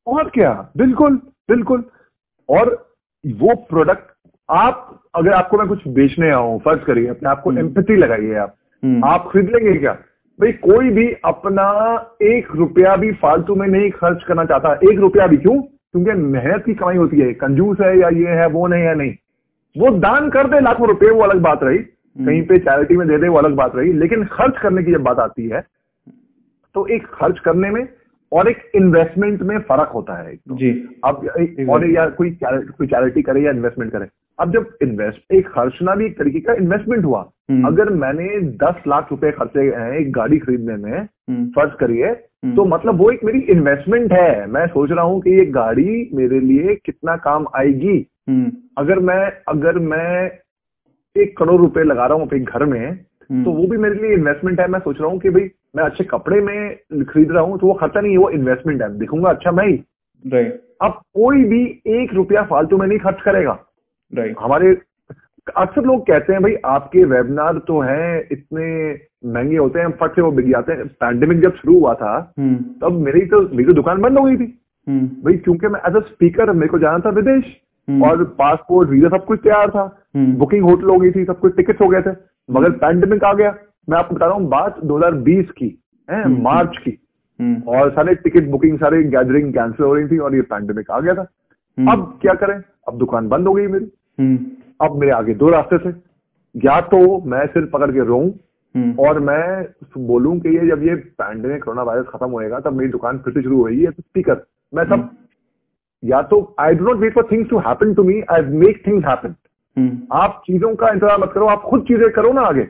और 0.06 0.28
क्या? 0.28 0.68
बिल्कुल 0.76 1.16
बिल्कुल। 1.48 1.84
और 2.48 2.90
वो 3.26 3.54
प्रोडक्ट 3.54 4.30
आप 4.50 5.02
अगर 5.14 5.32
आपको 5.32 5.58
मैं 5.58 5.68
कुछ 5.68 5.88
बेचने 5.88 6.30
आऊँ 6.30 6.60
फ़र्ज़ 6.60 6.80
करिए 6.80 7.06
अपने 7.06 7.28
आपको 7.28 7.50
हम्म। 7.50 7.60
एम्पैथी 7.60 7.96
लगाइए 7.96 8.34
आप। 8.34 8.54
हम्म, 8.84 9.04
आप 9.04 9.28
खरीद 9.32 9.50
लेंगे 9.50 9.78
क्या? 9.78 9.92
भाई 10.40 10.52
कोई 10.52 10.90
भी 10.90 11.12
अपना 11.24 11.66
एक 12.22 12.48
रुपया 12.54 12.96
भी 12.96 13.12
फालतू 13.12 13.54
में 13.54 13.68
नहीं 13.68 13.90
खर्च 13.90 14.24
करना 14.24 14.44
चाहता। 14.44 14.72
एक 14.92 14.98
रुपया 14.98 15.26
भी 15.26 15.36
क्यों? 15.36 15.62
क्योंकि 15.62 16.12
मेहनत 16.12 16.64
की 16.64 16.74
कमाई 16.74 16.96
होती 16.96 17.20
है। 17.20 17.32
कंजूस 17.32 17.76
है 17.80 17.98
या 17.98 18.08
ये 18.08 18.26
है 18.26 18.46
वो 18.48 18.66
नहीं 18.66 18.82
है 18.82 18.94
नहीं। 18.94 19.14
वो 19.78 19.98
दान 19.98 20.30
कर 20.30 20.46
दे 20.46 20.60
लाखों 20.60 20.88
रुपए 20.88 21.10
वो 21.10 21.22
अलग 21.22 21.40
बात 21.40 21.62
रही। 21.62 21.78
कहीं 22.18 22.46
पे 22.46 22.58
चैरिटी 22.58 22.96
में 22.96 23.08
दे 23.08 23.18
दे 23.18 23.28
वो 23.28 23.38
अलग 23.38 23.54
बात 23.54 23.76
रही। 23.76 23.92
लेकिन 23.92 24.24
खर्च 24.24 24.58
करने 24.62 24.82
की 24.82 24.92
जब 24.92 25.02
बात 25.02 25.18
आती 25.18 25.48
है 25.48 25.64
तो 26.74 26.86
एक 26.86 27.06
खर्च 27.06 27.38
करने 27.38 27.70
में 27.70 27.88
और 28.32 28.48
एक 28.48 28.58
इन्वेस्टमेंट 28.74 29.42
में 29.42 29.58
फ़र्क 29.58 29.90
होता 29.94 30.14
है 30.22 30.34
तो। 30.36 30.56
जी। 30.56 30.70
अब 31.04 31.26
और 31.70 31.86
या 31.90 32.06
कोई 32.10 32.30
कोई 32.42 32.86
चैरिटी 32.86 33.22
करे 33.22 33.42
या 33.42 33.50
इन्वेस्टमेंट 33.50 33.92
करे। 33.92 34.06
अब 34.38 34.52
जब 34.52 34.66
इन्वेस्ट 34.82 35.32
एक 35.32 35.48
खर्चना 35.48 35.94
भी 35.94 36.06
एक 36.06 36.18
तरीके 36.18 36.40
का 36.40 36.54
इन्वेस्टमेंट 36.54 37.04
हुआ। 37.04 37.20
हम्म। 37.50 37.66
अगर 37.66 37.90
मैंने 37.94 38.40
दस 38.62 38.82
लाख 38.88 39.08
रुपए 39.10 39.30
खर्चे 39.32 39.60
हैं 39.76 39.92
एक 39.92 40.12
गाड़ी 40.12 40.38
खरीदने 40.38 40.76
में 40.76 40.98
हम्म, 40.98 41.46
फ़र्ज़ 41.48 41.74
करिए 41.74 42.06
हम्म। 42.06 42.54
तो 42.56 42.64
मतलब 42.64 42.98
वो 42.98 43.10
एक 43.10 43.24
मेरी 43.24 43.38
इन्वेस्टमेंट 43.52 44.12
है। 44.12 44.46
मैं 44.46 44.66
सोच 44.66 44.90
रहा 44.90 45.04
हूँ 45.04 45.20
कि 45.22 45.30
ये 45.30 45.44
गाड़ी 45.52 46.08
मेरे 46.14 46.40
लिए 46.40 46.74
कितना 46.86 47.16
काम 47.16 47.46
आएगी। 47.56 47.98
अगर 48.78 48.98
मैं 48.98 49.32
अगर 49.48 49.78
मैं 49.78 50.30
एक 51.16 51.36
करोड़ 51.38 51.60
रुपए 51.60 51.82
लगा 51.82 52.06
रहा 52.06 52.14
हूँ 52.14 52.26
अपने 52.26 52.38
घर 52.40 52.64
में 52.64 52.96
तो 53.44 53.50
वो 53.50 53.66
भी 53.66 53.76
मेरे 53.76 53.94
लिए 53.94 54.14
इन्वेस्टमेंट 54.14 54.60
है। 54.60 54.66
मैं 54.68 54.78
सोच 54.80 55.00
रहा 55.00 55.08
हूँ 55.10 55.18
कि 55.20 55.30
भाई 55.30 55.48
मैं 55.76 55.84
अच्छे 55.84 56.04
कपड़े 56.04 56.40
में 56.40 57.04
खरीद 57.04 57.32
रहा 57.32 57.42
हूँ 57.42 57.58
तो 57.58 57.66
वो 57.66 57.74
खर्चा 57.74 58.00
नहीं 58.00 58.12
है 58.12 58.18
वो 58.18 58.30
इन्वेस्टमेंट 58.30 58.82
है। 58.82 58.88
दिखूँगा 58.98 59.30
अच्छा 59.30 59.50
मैं 59.52 59.66
ही 59.66 59.76
राइट 60.24 60.62
अब 60.82 61.00
कोई 61.14 61.44
भी 61.44 61.62
एक 61.96 62.14
रुपया 62.14 62.42
फालतू 62.44 62.76
में 62.78 62.86
नहीं 62.86 62.98
खर्च 62.98 63.22
करेगा। 63.22 63.58
हमारे 64.40 64.76
अक्सर 65.46 65.84
लोग 65.84 66.00
कहते 66.06 66.32
हैं 66.32 66.42
भाई 66.42 66.54
आपके 66.66 67.04
वेबिनार 67.04 67.58
तो 67.66 67.80
हैं 67.80 68.28
इतने 68.32 68.66
महँगे 69.32 69.56
होते 69.56 69.80
हैं 69.80 69.90
फट 70.00 70.14
से 70.14 70.22
वो 70.22 70.30
बिक 70.32 70.48
जाते 70.50 70.72
हैं। 70.72 70.86
पैंडेमिक 71.00 71.40
जब 71.40 71.54
शुरू 71.56 71.78
हुआ 71.78 71.92
था 71.94 72.14
हम्म, 72.38 72.56
तब 72.82 72.98
मेरी 73.00 73.20
तो 73.26 73.40
मेरी 73.48 73.64
तो 73.64 73.72
दुकान 73.72 74.00
बंद 74.02 74.18
हो 74.18 74.24
गई 74.24 74.36
थी। 74.36 74.52
हम्म, 74.86 75.06
भाई 75.24 75.36
क्योंकि 75.36 75.68
मैं 75.68 75.80
एज 75.88 75.96
अ 75.96 76.00
स्पीकर 76.08 76.52
मेरे 76.52 76.68
को 76.68 76.78
जाना 76.78 76.98
था 76.98 77.10
विदेश। 77.10 77.44
हम्म। 77.88 78.04
और 78.04 78.24
पासपोर्ट 78.38 78.88
वीज़ा 78.90 79.08
सब 79.08 79.24
कुछ 79.24 79.40
तैयार 79.42 79.70
था। 79.70 79.84
बुकिंग 80.16 80.64
होटल 80.64 80.88
हो 80.88 80.98
गई 80.98 81.10
थी 81.10 81.24
सब 81.24 81.38
कुछ 81.40 81.56
टिकट 81.56 81.80
हो 81.80 81.88
गए 81.88 82.02
थे। 82.02 82.14
मगर 82.48 82.70
पैंडेमिक 82.78 83.24
आ 83.24 83.32
गया। 83.34 83.54
मैं 83.90 83.98
आपको 83.98 84.14
बता 84.14 84.26
रहा 84.26 84.34
हूँ 84.34 84.48
बात 84.48 84.80
2020 84.84 85.50
की 85.50 85.82
है 86.10 86.24
हम्म। 86.24 86.42
मार्च 86.42 86.76
की। 86.78 86.98
हम्म, 87.40 87.62
और 87.68 87.90
सारे 87.90 88.14
टिकट 88.14 88.48
बुकिंग 88.48 88.78
सारे 88.78 89.02
गैदरिंग 89.02 89.52
कैंसिल 89.54 89.86
हो 89.86 89.94
रही 89.94 90.08
थी 90.08 90.18
और 90.18 90.34
ये 90.34 90.42
पैंडेमिक 90.42 90.90
आ 90.90 91.00
गया 91.00 91.14
था। 91.14 91.26
हम्म, 91.78 91.92
अब 91.92 92.18
क्या 92.22 92.34
करें? 92.34 92.62
अब 92.88 92.98
दुकान 92.98 93.28
बंद 93.28 93.46
हो 93.46 93.54
गई 93.54 93.66
मेरी। 93.66 93.90
हम्म, 94.20 94.38
अब 94.80 94.96
मेरे 94.96 95.12
आगे 95.12 95.34
दो 95.34 95.48
रास्ते 95.48 95.78
थे। 95.78 95.94
या 96.64 96.80
तो 96.80 97.20
मैं 97.20 97.46
सिर 97.46 97.64
पकड़ 97.64 97.90
के 97.90 97.98
हम्म, 97.98 98.94
और 98.98 99.20
मैं 99.20 99.64
बोलूँ 100.06 100.40
कि 100.40 100.48
ये 100.48 100.66
जब 100.66 100.82
ये 100.82 100.94
पैंडेमिक 100.94 101.64
कोरोना 101.64 101.82
वायरस 101.82 102.06
खत्म 102.06 102.30
होएगा 102.30 102.60
तब 102.60 102.72
मेरी 102.72 102.90
दुकान 102.90 103.18
फिर 103.18 103.34
से 103.34 103.42
शुरू 103.42 103.58
होगी 103.58 103.86
तो 103.86 104.02
स्पीकर 104.02 104.44
मैं 104.74 104.84
सब 104.84 105.08
या 106.04 106.22
तो 106.22 106.56
I 106.60 106.74
do 106.74 106.84
not 106.84 106.96
wait 106.96 107.14
for 107.14 107.28
things 107.32 107.50
to 107.50 107.58
happen 107.58 107.94
to 107.94 108.02
me 108.02 108.20
I 108.20 108.42
make 108.42 108.86
things 108.86 109.06
happen 109.06 109.34
hmm, 109.76 109.98
आप 110.12 110.42
चीज़ों 110.46 110.74
का 110.74 110.88
इंतज़ार 110.88 111.20
मत 111.20 111.30
करो 111.34 111.46
आप 111.46 111.62
खुद 111.62 111.82
चीज़ें 111.82 112.10
करो 112.10 112.32
ना 112.32 112.40
आगे। 112.40 112.68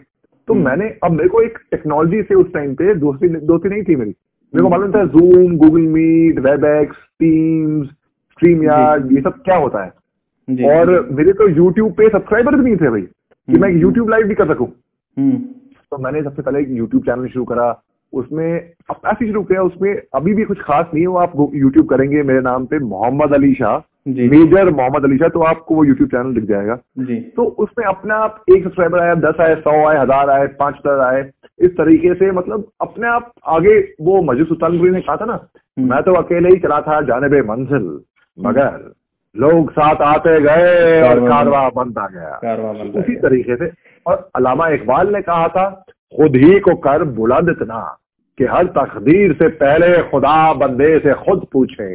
तो 0.49 0.55
हम्म। 0.55 0.65
मैंने 0.65 0.89
अब 1.05 1.11
मेरे 1.11 1.29
को 1.29 1.41
एक 1.41 1.59
टेक्नोलॉजी 1.71 2.23
से 2.23 2.35
उस 2.35 2.53
टाइम 2.53 2.75
पे 2.75 2.95
दोस्ती 2.95 3.29
दोस्ती 3.29 3.69
नहीं 3.69 3.83
थी 3.83 3.97
मेरी। 3.97 4.11
मेरे 4.55 4.63
को 4.63 4.69
हम्म। 4.69 4.71
मालूम 4.71 4.93
था 4.93 5.05
Zoom 5.05 5.57
Google 5.57 5.87
Meet 5.93 6.39
Webex 6.39 6.97
Teams 7.21 7.89
StreamYard 8.65 9.13
ये 9.13 9.21
सब 9.21 9.43
क्या 9.45 9.57
होता 9.57 9.85
है। 9.85 10.69
और 10.71 11.09
मेरे 11.13 11.33
तो 11.33 11.49
यूट्यूब 11.49 11.93
पे 11.93 12.09
सब्सक्राइबर 12.09 12.55
भी 12.55 12.63
नहीं 12.63 12.77
थे 12.77 12.91
भाई 12.91 13.03
कि 13.03 13.53
हम्म। 13.53 13.63
मैं 13.63 13.71
यूट्यूब 13.73 14.11
लाइव 14.11 14.27
भी 14.27 14.35
कर 14.35 14.47
सकूँ। 14.47 14.69
हम्म, 15.17 15.37
तो 15.91 15.99
मैंने 15.99 16.23
सबसे 16.23 16.43
पहले 16.43 16.61
एक 16.61 16.69
यूट्यूब 16.71 17.03
चैनल 17.03 17.27
शुरू 17.27 17.45
करा। 17.45 17.83
उसमें 18.13 18.73
अब 18.91 19.01
ऐसे 19.07 19.27
शुरू 19.27 19.43
किया 19.43 19.63
उसमें 19.63 19.95
अभी 20.15 20.35
भी 20.35 20.45
कुछ 20.45 20.61
खास 20.61 20.87
नहीं 20.95 21.07
है 21.07 21.23
आप 21.23 21.33
यूट्यूब 21.55 21.89
करेंगे 21.89 22.23
मेरे 22.23 22.41
नाम 22.41 22.67
पे 22.67 22.79
मोहम्मद 22.79 23.35
अली 23.35 23.53
शाह। 23.55 23.79
मेजर 24.07 24.71
मोहम्मद 24.71 25.05
अली 25.05 25.17
शाह 25.19 25.29
तो 25.29 25.41
आपको 25.45 25.75
वो 25.75 25.85
यूट्यूब 25.85 26.09
चैनल 26.11 26.35
दिख 26.35 26.45
जाएगा। 26.45 26.75
जी। 27.01 27.17
तो 27.37 27.45
उसमें 27.45 27.85
अपने 27.87 28.15
आप 28.15 28.45
एक 28.51 28.65
सब्सक्राइबर 28.65 29.01
आया 29.01 29.15
दस 29.23 29.41
आए 29.41 29.55
सौ 29.57 29.73
आए 29.87 29.97
हज़ार 29.99 30.31
आए 30.31 30.47
पाँच 30.59 30.75
हज़ार 30.77 31.01
आए 31.07 31.23
इस 31.61 31.71
तरीके 31.73 32.15
से 32.15 32.31
मतलब 32.33 32.69
अपने 32.81 33.09
आप 33.09 33.33
आगे 33.49 33.79
वो 34.01 34.21
मजूद 34.23 34.47
सुल्तानपुरी 34.47 34.91
ने 34.91 35.01
कहा 35.01 35.17
था 35.17 35.25
ना 35.25 35.33
हम्म। 35.33 35.89
मैं 35.91 36.03
तो 36.03 36.15
अकेले 36.15 36.49
ही 36.49 36.59
चला 36.59 36.81
था 36.81 37.01
जाने 37.03 37.43
मंजिल 37.45 37.91
मगर 38.39 38.93
लोग 39.35 39.71
साथ 39.73 40.03
आते 40.05 40.41
गए 40.41 41.01
और 41.03 41.21
कारवा 41.29 41.69
बंद 41.77 41.99
आ 41.99 42.07
गया। 42.09 42.39
कारवां 42.43 42.89
उसी 42.93 43.15
तरीके 43.21 43.57
से 43.57 43.71
और 44.07 44.29
अलामा 44.37 44.69
इकबाल 44.71 45.13
ने 45.15 45.21
कहा 45.23 45.49
था 45.49 45.69
खुद 46.13 46.37
ही 46.37 46.59
को 46.61 46.75
कर 46.83 47.05
बुलंद 47.15 47.49
इतना 47.51 47.81
कि 48.39 48.45
हर 48.47 48.67
तकदीर 48.77 49.33
से 49.33 49.49
पहले 49.57 49.97
खुदा 50.11 50.53
बंदे 50.55 50.99
से 50.99 51.15
खुद 51.25 51.47
पूछे। 51.53 51.89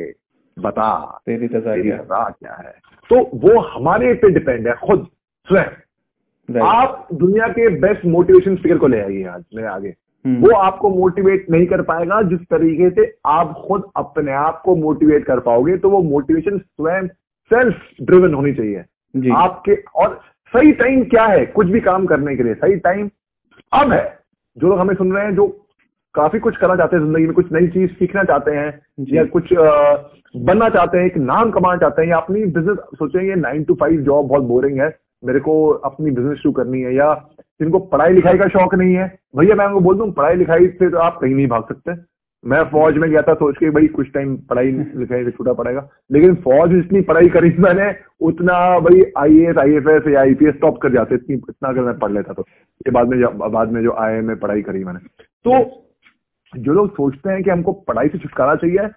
बता 0.60 1.22
तेरी 1.26 1.48
रजा 1.48 1.76
तेरी 1.76 1.90
क्या? 1.90 1.98
रजा 1.98 2.30
क्या 2.30 2.54
है? 2.54 2.74
तो 3.10 3.30
वो 3.34 3.60
हमारे 3.62 4.14
पे 4.14 4.30
डिपेंड 4.30 4.68
है 4.68 4.74
खुद 4.74 5.08
स्वयं। 5.48 6.62
आप 6.62 7.08
दुनिया 7.14 7.48
के 7.48 7.70
बेस्ट 7.70 8.06
मोटिवेशन 8.06 8.56
स्पीकर 8.56 8.78
को 8.78 8.88
ले 8.88 9.02
आइए 9.02 9.24
आज 9.24 9.44
मेरे 9.56 9.68
आगे। 9.68 9.96
हम्म, 10.26 10.38
वो 10.38 10.56
आपको 10.56 10.90
मोटिवेट 10.90 11.50
नहीं 11.50 11.66
कर 11.66 11.82
पाएगा 11.82 12.22
जिस 12.22 12.40
तरीके 12.40 12.90
से 12.90 13.18
आप 13.26 13.54
खुद 13.68 13.84
अपने 13.96 14.32
आप 14.32 14.62
को 14.62 14.76
मोटिवेट 14.76 15.26
कर 15.26 15.40
पाओगे 15.40 15.78
तो 15.78 15.90
वो 15.90 16.02
मोटिवेशन 16.02 16.58
स्वयं 16.58 17.08
सेल्फ 17.54 17.76
ड्रिवन 18.02 18.34
होनी 18.34 18.54
चाहिए। 18.54 19.32
आपके 19.32 19.84
और 19.96 20.22
सही 20.48 20.72
टाइम 20.72 21.04
क्या 21.04 21.26
है? 21.26 21.46
कुछ 21.46 21.68
भी 21.68 21.80
काम 21.80 22.06
करने 22.06 22.36
के 22.36 22.44
लिए 22.44 22.54
सही 22.54 22.76
टाइम 22.76 23.10
अब 23.74 23.92
है। 23.92 24.20
जो 24.58 24.68
लोग 24.68 24.80
हमें 24.80 24.96
सुन 24.96 25.14
रहे 25.14 25.26
हैं 25.26 25.36
जो 25.36 25.66
काफ़ी 26.15 26.39
कुछ 26.39 26.58
करना 26.58 26.76
चाहते 26.76 26.95
हैं 26.95 27.04
ज़िंदगी 27.04 27.26
में 27.26 27.34
कुछ 27.34 27.52
नई 27.52 27.67
चीज़ 27.67 27.91
सीखना 27.91 28.24
चाहते 28.24 28.52
हैं 28.52 28.67
या 29.13 29.24
कुछ 29.36 29.54
अ, 29.54 30.12
बनना 30.36 30.69
चाहते 30.69 30.97
हैं 30.97 31.06
एक 31.06 31.17
नाम 31.17 31.52
कमाना 31.52 31.78
चाहते 31.78 32.02
हैं 32.02 32.10
या 32.10 32.17
अपनी 32.17 32.43
बिज़नेस 32.58 32.78
सोचेंगे 32.95 33.36
नाइन 33.36 33.63
टू 33.63 33.74
फाइव 33.76 34.02
जॉब 34.02 34.28
बहुत 34.28 34.43
बोरिंग 34.43 34.80
है 34.82 34.89
मेरे 35.24 35.39
को 35.39 35.56
अपनी 35.86 36.12
बिज़नेस 36.12 36.38
शुरू 36.38 36.52
करनी 36.54 36.82
है 36.82 36.93
या 36.95 37.13
जिनको 37.60 37.80
पढ़ाई 37.89 38.13
लिखाई 38.13 38.38
का 38.38 38.47
शौक 38.47 38.76
नहीं 38.76 38.93
है 38.95 39.08
भैया 39.38 39.56
मैं 39.56 39.65
उनको 39.65 39.80
बोल 39.80 39.97
दूँ 39.97 40.12
पढ़ाई 40.12 40.36
लिखाई 40.36 40.67
से 40.69 40.89
तो 40.89 40.97
आप 40.97 41.17
कहीं 41.21 41.36
नहीं 41.36 41.47
भाग 41.47 41.63
सकते। 41.63 41.93
मैं 42.43 42.63
फौज 42.63 42.97
में 42.97 43.10
गया 43.10 43.21
था 43.21 43.34
सोच 43.34 43.58
के 43.58 43.69
भाई 43.69 43.88
कुछ 43.88 44.08
टाइम 44.13 44.36
पढ़ाई 44.50 44.71
लिखाई 44.95 45.24
से 45.26 45.32
छूटा 45.32 45.54
पड़ेगा 45.54 45.88
लेकिन 46.12 46.36
फौज 46.45 46.71
जितनी 46.71 47.02
पढ़ाई 47.02 47.30
करी 47.30 47.54
मैंने 47.60 47.91
उतना 48.21 48.58
भाई 48.80 49.04
I 49.17 49.38
S 49.50 49.58
I 49.58 49.76
F 49.76 49.89
S 49.89 50.08
या 50.08 50.19
आईपीएस 50.21 50.56
टॉप 50.62 50.82
कर 50.82 50.91
जाते 50.93 51.15
इतनी 51.15 51.36
इतना 51.36 51.69
अगर 51.69 51.82
मैं 51.82 51.97
पढ़ 52.00 52.12
लेता 52.12 52.34
तो। 52.34 52.45
ये 52.82 52.91
बाद 52.91 53.08
में 53.08 53.52
बाद 53.52 53.71
में 53.71 53.82
जो 53.84 53.95
आई 54.00 54.21
में 54.21 54.36
पढ़ाई 54.39 54.62
करी 54.62 54.84
मैंने। 54.84 55.00
तो 55.45 55.60
जो 56.54 56.74
लोग 56.74 56.92
सोचते 56.92 57.30
हैं 57.30 57.44
कि 57.44 57.50
हमको 57.50 57.72
पढ़ाई 57.88 58.08
से 58.08 58.18
छुटकारा 58.18 58.56
चाहिए 58.56 58.88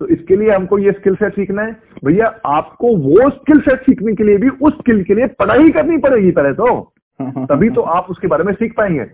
तो 0.00 0.06
इसके 0.06 0.36
लिए 0.36 0.50
हमको 0.50 0.78
ये 0.78 0.92
स्किल 0.92 1.14
सेट 1.14 1.34
सीखना 1.34 1.62
है। 1.62 1.76
भैया 2.04 2.26
आपको 2.46 2.96
वो 2.98 3.28
स्किल 3.30 3.60
सेट 3.60 3.82
सीखने 3.82 4.14
के 4.14 4.24
लिए 4.24 4.36
भी 4.36 4.48
उस 4.48 4.72
स्किल 4.78 5.02
के 5.04 5.14
लिए 5.14 5.26
पढ़ाई 5.38 5.70
करनी 5.70 5.98
पड़ेगी 5.98 6.30
पहले 6.30 6.52
तो। 6.52 6.80
तभी 7.20 7.68
तो 7.70 7.80
आप 7.80 8.06
उसके 8.10 8.28
बारे 8.28 8.44
में 8.44 8.52
सीख 8.52 8.74
पाएँगे। 8.76 9.04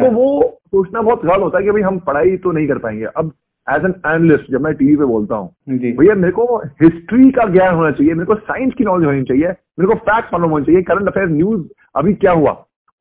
तो 0.00 0.10
वो 0.10 0.26
सोचना 0.66 1.00
बहुत 1.00 1.24
गलत 1.24 1.42
होता 1.42 1.58
है 1.58 1.64
कि 1.64 1.70
भाई 1.70 1.82
हम 1.82 1.98
पढ़ाई 1.98 2.36
तो 2.36 2.52
नहीं 2.52 2.66
कर 2.68 2.78
पाएँगे। 2.78 3.04
अब 3.16 3.32
एज 3.66 3.84
एन 3.84 3.94
एनालिस्ट 4.06 4.50
जब 4.52 4.60
मैं 4.60 4.74
टीवी 4.74 4.96
पे 4.96 5.04
बोलता 5.04 5.36
हूँ 5.36 5.48
भैया 5.96 6.14
मेरे 6.14 6.32
को 6.32 6.56
हिस्ट्री 6.82 7.30
का 7.30 7.44
ज्ञान 7.52 7.74
होना 7.74 7.90
चाहिए 7.90 8.14
मेरे 8.14 8.26
को 8.26 8.34
साइंस 8.34 8.74
की 8.74 8.84
नॉलेज 8.84 9.06
होनी 9.06 9.22
चाहिए 9.22 9.48
मेरे 9.48 9.86
को 9.86 9.94
फैक्ट 10.04 10.32
मालूम 10.32 10.50
होना 10.50 10.64
चाहिए 10.64 10.82
करंट 10.82 11.08
अफेयर 11.08 11.28
न्यूज़ 11.28 11.66
अभी 11.96 12.14
क्या 12.14 12.32
हुआ? 12.32 12.50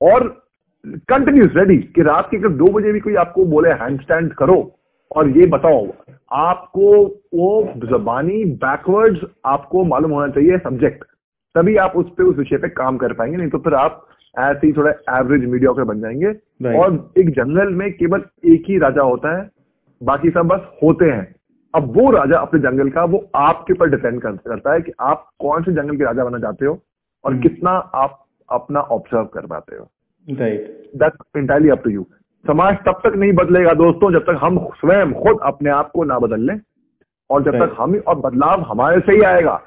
और 0.01 0.44
कंटिन्यूस 0.87 1.51
रेडी 1.55 1.77
कि 1.77 2.01
रात 2.01 2.27
के 2.31 2.37
अगर 2.37 2.49
दो 2.49 2.65
बजे 2.65 2.91
भी 2.91 2.99
कोई 2.99 3.15
आपको 3.15 3.45
बोले 3.45 3.69
हैंड 3.69 4.01
स्टैंड 4.01 4.33
करो 4.33 4.75
और 5.15 5.29
ये 5.29 5.45
बताओ 5.45 5.87
आपको 6.31 7.05
वो 7.33 7.73
जबानी 7.75 8.45
बैकवर्ड्स 8.45 9.21
आपको 9.45 9.83
मालूम 9.83 10.11
होना 10.11 10.27
चाहिए 10.27 10.57
सब्जेक्ट 10.57 11.03
तभी 11.55 11.75
आप 11.75 11.93
उस 11.95 12.09
पर 12.09 12.23
उस 12.23 12.37
विषय 12.37 12.57
पे 12.57 12.69
काम 12.69 12.97
कर 12.97 13.13
पाएँगे 13.13 13.37
नहीं 13.37 13.49
तो 13.49 13.57
फिर 13.57 13.73
आप 13.73 14.07
ऐसे 14.39 14.67
ही 14.67 14.73
थोड़ा 14.73 15.19
एवरेज 15.19 15.45
मीडिया 15.45 15.71
के 15.71 15.83
बन 15.83 15.99
जाएँगे। 15.99 16.27
और 16.77 17.11
एक 17.17 17.29
जंगल 17.29 17.73
में 17.73 17.93
केवल 17.93 18.23
एक 18.45 18.63
ही 18.67 18.77
राजा 18.77 19.01
होता 19.01 19.37
है 19.37 19.49
बाकी 20.03 20.29
सब 20.29 20.41
बस 20.41 20.61
होते 20.83 21.05
हैं। 21.05 21.35
अब 21.75 21.83
वो 21.97 22.11
राजा 22.11 22.39
अपने 22.39 22.59
जंगल 22.59 22.89
का 22.89 23.03
वो 23.03 23.29
आपके 23.35 23.73
ऊपर 23.73 23.89
डिपेंड 23.89 24.21
करता 24.21 24.73
है 24.73 24.81
कि 24.81 24.91
आप 24.99 25.29
कौन 25.39 25.63
से 25.63 25.71
जंगल 25.71 25.97
के 25.97 26.03
राजा 26.03 26.25
बनना 26.25 26.39
चाहते 26.39 26.65
हो 26.65 26.79
और 27.25 27.33
hmm. 27.33 27.43
कितना 27.43 27.69
आप 27.71 28.25
अपना 28.51 28.79
ऑब्ज़र्व 28.79 29.23
कर 29.23 29.45
पाते 29.45 29.75
हो। 29.75 29.91
Right 30.27 30.91
that 30.95 31.13
entirely 31.37 31.69
up 31.69 31.83
to 31.83 31.89
you 31.89 32.05
समाज 32.45 32.77
तब 32.85 32.99
तक 33.03 33.15
नहीं 33.15 33.31
बदलेगा 33.33 33.73
दोस्तों 33.73 34.11
जब 34.11 34.23
तक 34.23 34.39
हम 34.41 34.57
स्वयं 34.77 35.13
खुद 35.13 35.39
अपने 35.43 35.69
आप 35.69 35.91
को 35.91 36.03
ना 36.03 36.19
बदल 36.19 36.41
लें। 36.41 36.59
और 37.29 37.43
जब 37.43 37.55
तक 37.59 37.75
हम 37.79 37.95
और 37.97 38.15
बदलाव 38.15 38.61
हमारे 38.61 38.99
से 38.99 39.11
ही 39.11 39.21
आएगा। 39.21 39.61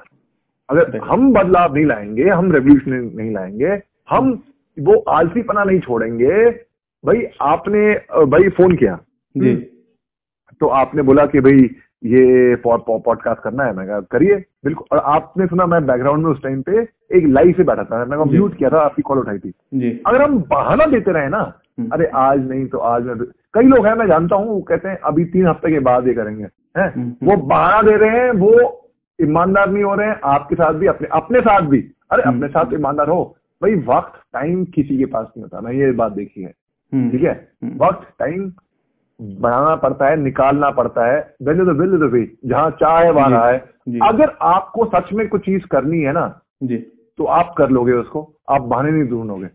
अगर 0.69 0.97
हम 0.97 1.31
बदलाव 1.33 1.73
नहीं 1.75 1.85
लाएँगे 1.85 2.29
हम 2.29 2.51
रेवल्यूशन 2.51 2.91
नहीं 3.15 3.31
लाएँगे 3.33 3.81
हम 4.09 4.31
वो 4.77 4.99
आलसीपना 5.09 5.63
नहीं 5.63 5.79
छोड़ेंगे। 5.79 6.49
भाई 7.03 7.25
आपने 7.41 7.91
भाई 8.25 8.49
फ़ोन 8.49 8.75
किया। 8.75 8.97
जी। 9.35 9.55
तो 10.61 10.67
आपने 10.67 11.01
बोला 11.01 11.25
कि 11.25 11.39
भाई 11.39 11.69
ये 12.03 12.55
पॉडकास्ट 12.67 13.41
करना 13.41 13.63
है। 13.63 13.73
मैं 13.73 13.87
कहा 13.87 13.99
करिए 14.11 14.35
बिल्कुल। 14.65 14.97
और 14.97 15.03
आपने 15.05 15.47
सुना 15.47 15.65
मैं 15.65 15.85
बैकग्राउंड 15.87 16.23
में 16.23 16.31
उस 16.31 16.41
टाइम 16.43 16.61
पे 16.61 16.81
एक 17.17 17.25
लाइव 17.27 17.53
से 17.57 17.63
बैठा 17.63 17.83
था। 17.83 18.05
मैं 18.05 18.17
म्यूट 18.31 18.57
किया 18.57 18.69
था 18.69 18.81
आपकी 18.81 19.01
कॉल 19.01 19.19
उठाई 19.19 19.39
थी। 19.39 19.51
जी। 19.73 19.89
अगर 20.07 20.21
हम 20.21 20.37
बहाना 20.49 20.85
देते 20.85 21.11
रहे 21.11 21.27
ना 21.27 21.41
हम्म। 21.79 21.89
अरे 21.93 22.05
आज 22.15 22.47
नहीं 22.49 22.65
तो 22.67 22.77
आज 22.77 23.03
मैं 23.03 23.17
कई 23.53 23.67
लोग 23.67 23.85
हैं 23.87 23.93
मैं 23.95 24.07
जानता 24.07 24.35
हूँ 24.35 24.61
कहते 24.61 24.89
हैं 24.89 24.97
अभी 24.97 25.25
तीन 25.25 25.47
हफ़्ते 25.47 25.71
के 25.71 25.79
बाद 25.79 26.07
ये 26.07 26.13
करेंगे। 26.13 26.43
हैं? 26.43 26.93
हम्म, 26.95 27.13
वो 27.23 27.33
हम्म। 27.33 27.47
बहाना 27.47 27.81
दे 27.81 27.95
रहे 27.97 28.19
हैं 28.19 28.31
वो 28.31 28.75
ईमानदार 29.19 29.69
नहीं 29.71 29.83
हो 29.83 29.95
रहे 29.95 30.07
हैं 30.07 30.19
आपके 30.23 30.55
साथ 30.55 30.73
भी 30.73 30.87
अपने 30.87 31.07
अपने 31.11 31.39
साथ 31.41 31.61
भी। 31.61 31.79
अरे 32.11 32.23
अपने 32.23 32.47
साथ 32.47 32.73
ईमानदार 32.73 33.09
हो। 33.09 33.23
भाई 33.61 33.75
वक्त 33.87 34.19
टाइम 34.33 34.65
किसी 34.65 34.97
के 34.97 35.05
पास 35.05 35.25
नहीं 35.27 35.43
होता। 35.43 35.61
मैं 35.61 35.73
ये 35.73 35.91
बात 35.91 36.11
देखी 36.11 36.41
है। 36.41 36.51
ठीक 37.11 37.23
है? 37.23 37.49
वक्त 37.77 38.07
टाइम 38.19 38.51
बनाना 39.21 39.75
पड़ता 39.75 40.09
है 40.09 40.15
निकालना 40.15 40.69
पड़ता 40.71 41.05
है 41.05 41.19
well 41.43 41.57
the 41.57 41.77
will 41.79 41.97
the 41.99 42.11
way 42.13 42.25
जहाँ 42.45 42.69
चाहे 42.71 43.11
वहाँ 43.11 43.45
है 43.47 43.57
अगर 44.01 44.37
आपको 44.41 44.85
सच 44.85 45.13
में 45.13 45.27
कुछ 45.27 45.41
चीज़ 45.41 45.65
करनी 45.65 46.01
है 46.01 46.13
ना 46.13 46.27
जी। 46.63 46.77
तो 47.19 47.25
आप 47.25 47.53
कर 47.57 47.69
लोगे 47.69 47.93
उसको 47.93 48.21
आप 48.49 48.61
बहाने 48.61 48.91
नहीं 48.91 49.09
ढूंढोगे 49.09 49.47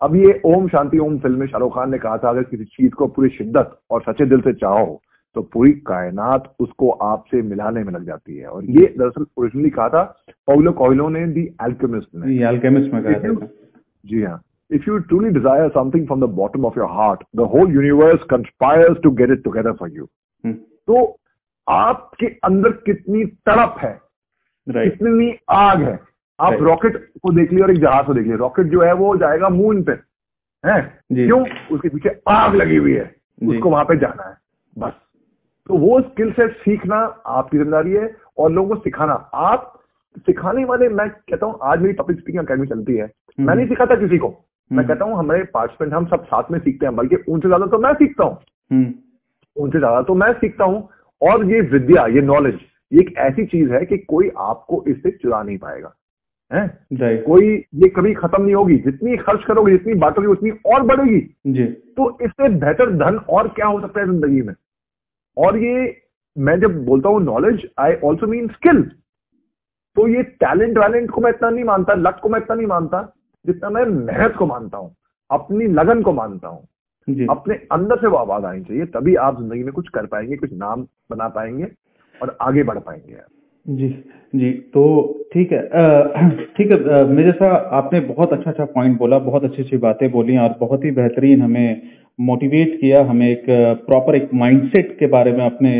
अब 0.00 0.16
ये 0.16 0.40
ओम 0.46 0.68
शांति 0.68 0.98
ओम 0.98 1.18
फ़िल्म 1.18 1.38
में 1.38 1.46
शाहरुख 1.46 1.74
खान 1.74 1.90
ने 1.90 1.98
कहा 1.98 2.16
था 2.18 2.28
अगर 2.28 2.42
किसी 2.42 2.64
चीज़ 2.64 2.92
को 2.92 3.06
पूरी 3.06 3.28
शिद्दत 3.28 3.78
और 3.90 4.02
सच्चे 4.02 4.26
दिल 4.26 4.40
से 4.40 4.52
चाहो 4.52 5.00
तो 5.36 5.42
पूरी 5.42 5.72
कायनात 5.86 6.52
उसको 6.60 6.90
आपसे 6.90 7.42
मिलाने 7.42 7.84
में 7.84 7.92
लग 7.92 8.04
जाती 8.06 8.36
है। 8.36 8.46
और 8.46 8.64
ये 8.64 8.94
दरअसल 8.98 9.26
ओरिजिनली 9.36 9.70
कहा 9.70 9.88
था 9.88 10.02
पौलो 10.46 10.72
कोयलो 10.72 11.08
ने 11.08 11.26
दी 11.26 11.42
एल्केमिस्ट 11.62 12.08
ने। 12.14 12.36
एल्केमिस्ट 12.48 12.92
में 12.92 13.02
कहा 13.02 13.12
था 13.12 13.46
जी 14.06 14.22
हाँ। 14.22 14.40
If 14.70 14.86
you 14.86 15.04
truly 15.08 15.32
desire 15.32 15.70
something 15.72 16.06
from 16.06 16.20
the 16.20 16.26
bottom 16.28 16.64
of 16.64 16.74
your 16.74 16.88
heart, 16.88 17.22
the 17.34 17.46
whole 17.46 17.68
universe 17.68 18.20
conspires 18.28 18.96
to 19.02 19.10
get 19.12 19.30
it 19.30 19.44
together 19.44 19.74
for 19.74 19.88
you. 19.88 20.08
Hmm. 20.44 20.56
तो 20.88 21.18
आपके 21.66 22.26
अंदर 22.44 22.70
कितनी 22.86 23.24
तड़प 23.48 23.76
है 23.78 23.92
right. 24.66 24.90
कितनी 24.90 25.32
आग 25.50 25.82
है 25.82 25.98
आप 26.38 26.52
right. 26.52 26.62
रॉकेट 26.62 26.96
को 27.22 27.32
देख 27.32 27.52
लिए 27.52 27.62
और 27.62 27.70
एक 27.70 27.80
जहाज़ 27.80 28.06
को 28.06 28.14
देख 28.14 28.26
लिए 28.26 28.36
रॉकेट 28.36 28.66
जो 28.66 28.82
है 28.82 28.92
वो 28.94 29.16
जाएगा 29.16 29.48
मून 29.48 29.82
पे 29.82 29.92
है 30.64 30.80
क्यों 31.12 31.40
उसके 31.74 31.88
पीछे 31.88 32.20
आग 32.28 32.54
लगी 32.54 32.76
हुई 32.76 32.92
है 32.92 33.14
उसको 33.42 33.70
वहाँ 33.70 33.84
पे 33.84 33.96
जाना 33.98 34.28
है 34.28 34.36
बस 34.76 34.92
तो 35.66 35.78
वो 35.78 36.00
स्किल 36.00 36.32
सेट 36.32 36.56
सीखना 36.56 36.98
आपकी 37.38 37.58
ज़िम्मेदारी 37.58 37.92
है 37.92 38.14
और 38.38 38.52
लोगों 38.52 38.76
को 38.76 38.82
सिखाना 38.82 39.14
आप 39.46 39.72
सिखाने 40.26 40.64
वाले 40.64 40.88
मैं 40.88 41.08
कहता 41.10 41.46
हूँ 41.46 41.58
आज 41.62 41.80
मेरी 41.80 41.94
पब्लिक 41.94 42.20
स्पीकिंग 42.20 42.44
अकेडमी 42.44 42.66
चलती 42.66 42.96
है 42.96 43.06
hmm. 43.06 43.46
मैं 43.46 43.54
नहीं 43.54 43.66
सिखाता 43.66 43.94
किसी 43.96 44.18
को 44.18 44.34
मैं 44.70 44.78
हम्म। 44.78 44.88
कहता 44.88 45.04
हूँ 45.04 45.18
हमारे 45.18 45.42
पार्टिसिपेंट 45.54 45.92
हम 45.94 46.06
सब 46.06 46.24
साथ 46.24 46.50
में 46.50 46.58
सीखते 46.58 46.86
हैं 46.86 46.94
बल्कि 46.96 47.16
उनसे 47.28 47.48
ज़्यादा 47.48 47.66
तो 47.66 47.78
मैं 47.78 47.92
सीखता 47.94 48.24
हूँ। 48.24 48.38
हम्म। 48.70 48.92
उनसे 49.56 49.78
ज़्यादा 49.78 50.00
तो 50.02 50.14
मैं 50.14 50.32
सीखता 50.34 50.64
हूँ। 50.64 50.88
और 51.22 51.44
ये 51.50 51.60
विद्या 51.68 52.06
ये 52.08 52.20
नॉलेज 52.22 52.58
ये 52.92 53.00
एक 53.00 53.14
ऐसी 53.18 53.44
चीज़ 53.46 53.72
है 53.72 53.84
कि 53.86 53.96
कोई 53.98 54.30
आपको 54.38 54.82
इससे 54.88 55.10
चुरा 55.12 55.42
नहीं 55.42 55.58
पाएगा। 55.58 55.92
है? 56.50 56.66
कोई 57.22 57.46
ये 57.74 57.88
कभी 57.88 58.12
खत्म 58.14 58.42
नहीं 58.42 58.54
होगी। 58.54 58.76
जितनी 58.80 59.16
खर्च 59.18 59.44
करोगे 59.44 59.72
जितनी 59.72 59.94
बांटोगे 59.94 60.28
उतनी 60.28 60.50
और 60.66 60.82
बढ़ेगी। 60.82 61.20
जी। 61.48 61.64
तो 61.64 62.10
इससे 62.22 62.48
बेहतर 62.50 62.92
धन 62.96 63.16
और 63.18 63.48
क्या 63.48 63.66
हो 63.66 63.80
सकता 63.80 64.00
है 64.00 64.06
ज़िंदगी 64.06 64.42
में? 64.42 64.54
और 65.36 65.58
ये 65.58 66.02
मैं 66.36 66.58
जब 66.60 66.84
बोलता 66.86 67.08
हूँ 67.08 67.22
knowledge 67.24 67.66
I 67.80 67.94
also 68.04 68.26
mean 68.26 68.48
skill 68.48 68.82
तो 69.96 70.06
ये 70.08 70.22
टैलेंट 70.22 70.78
वैलेंट 70.78 71.10
को 71.10 71.20
मैं 71.20 71.30
इतना 71.30 71.50
नहीं 71.50 71.64
मानता 71.64 71.94
लक 71.94 72.18
को 72.22 72.28
मैं 72.28 72.40
इतना 72.40 72.56
नहीं 72.56 72.66
मानता। 72.66 73.00
जितना 73.46 73.70
मैं 73.70 73.84
मेहनत 73.86 74.34
को 74.38 74.46
मानता 74.46 74.78
हूँ 74.78 74.94
अपनी 75.30 75.66
लगन 75.72 76.02
को 76.02 76.12
मानता 76.12 76.48
हूँ 76.48 77.26
अपने 77.28 77.54
अंदर 77.72 77.96
से 77.96 78.06
वो 78.06 78.16
आवाज़ 78.16 78.44
आनी 78.44 78.62
चाहिए 78.62 78.84
तभी 78.92 79.14
आप 79.22 79.38
ज़िंदगी 79.38 79.62
में 79.62 79.72
कुछ 79.72 79.88
कर 79.88 80.06
पाएँगे 80.06 80.36
कुछ 80.36 80.52
नाम 80.54 80.82
बना 81.10 81.28
पाएँगे 81.28 81.70
और 82.20 82.36
आगे 82.40 82.62
बढ़ 82.62 82.78
पाएँगे 82.78 83.20
जी 83.66 83.88
जी 84.34 84.50
तो 84.74 84.82
ठीक 85.32 85.52
है 85.52 85.60
ठीक 86.56 86.70
है 86.72 87.04
मेरे 87.08 87.32
साथ 87.32 87.72
आपने 87.74 88.00
बहुत 88.06 88.32
अच्छा 88.32 88.50
अच्छा 88.50 88.64
पॉइंट 88.64 88.98
बोला 88.98 89.18
बहुत 89.20 89.44
अच्छी 89.44 89.62
अच्छी 89.62 89.76
बातें 89.76 90.10
बोली 90.10 90.36
और 90.38 90.56
बहुत 90.60 90.84
ही 90.84 90.90
बेहतरीन 90.90 91.42
हमें 91.42 91.82
मोटिवेट 92.18 92.78
किया 92.80 93.02
हमें 93.04 93.28
एक 93.28 93.44
प्रॉपर 93.86 94.16
एक 94.16 94.28
माइंडसेट 94.34 94.96
के 94.98 95.06
बारे 95.06 95.32
में 95.32 95.44
अपने 95.44 95.72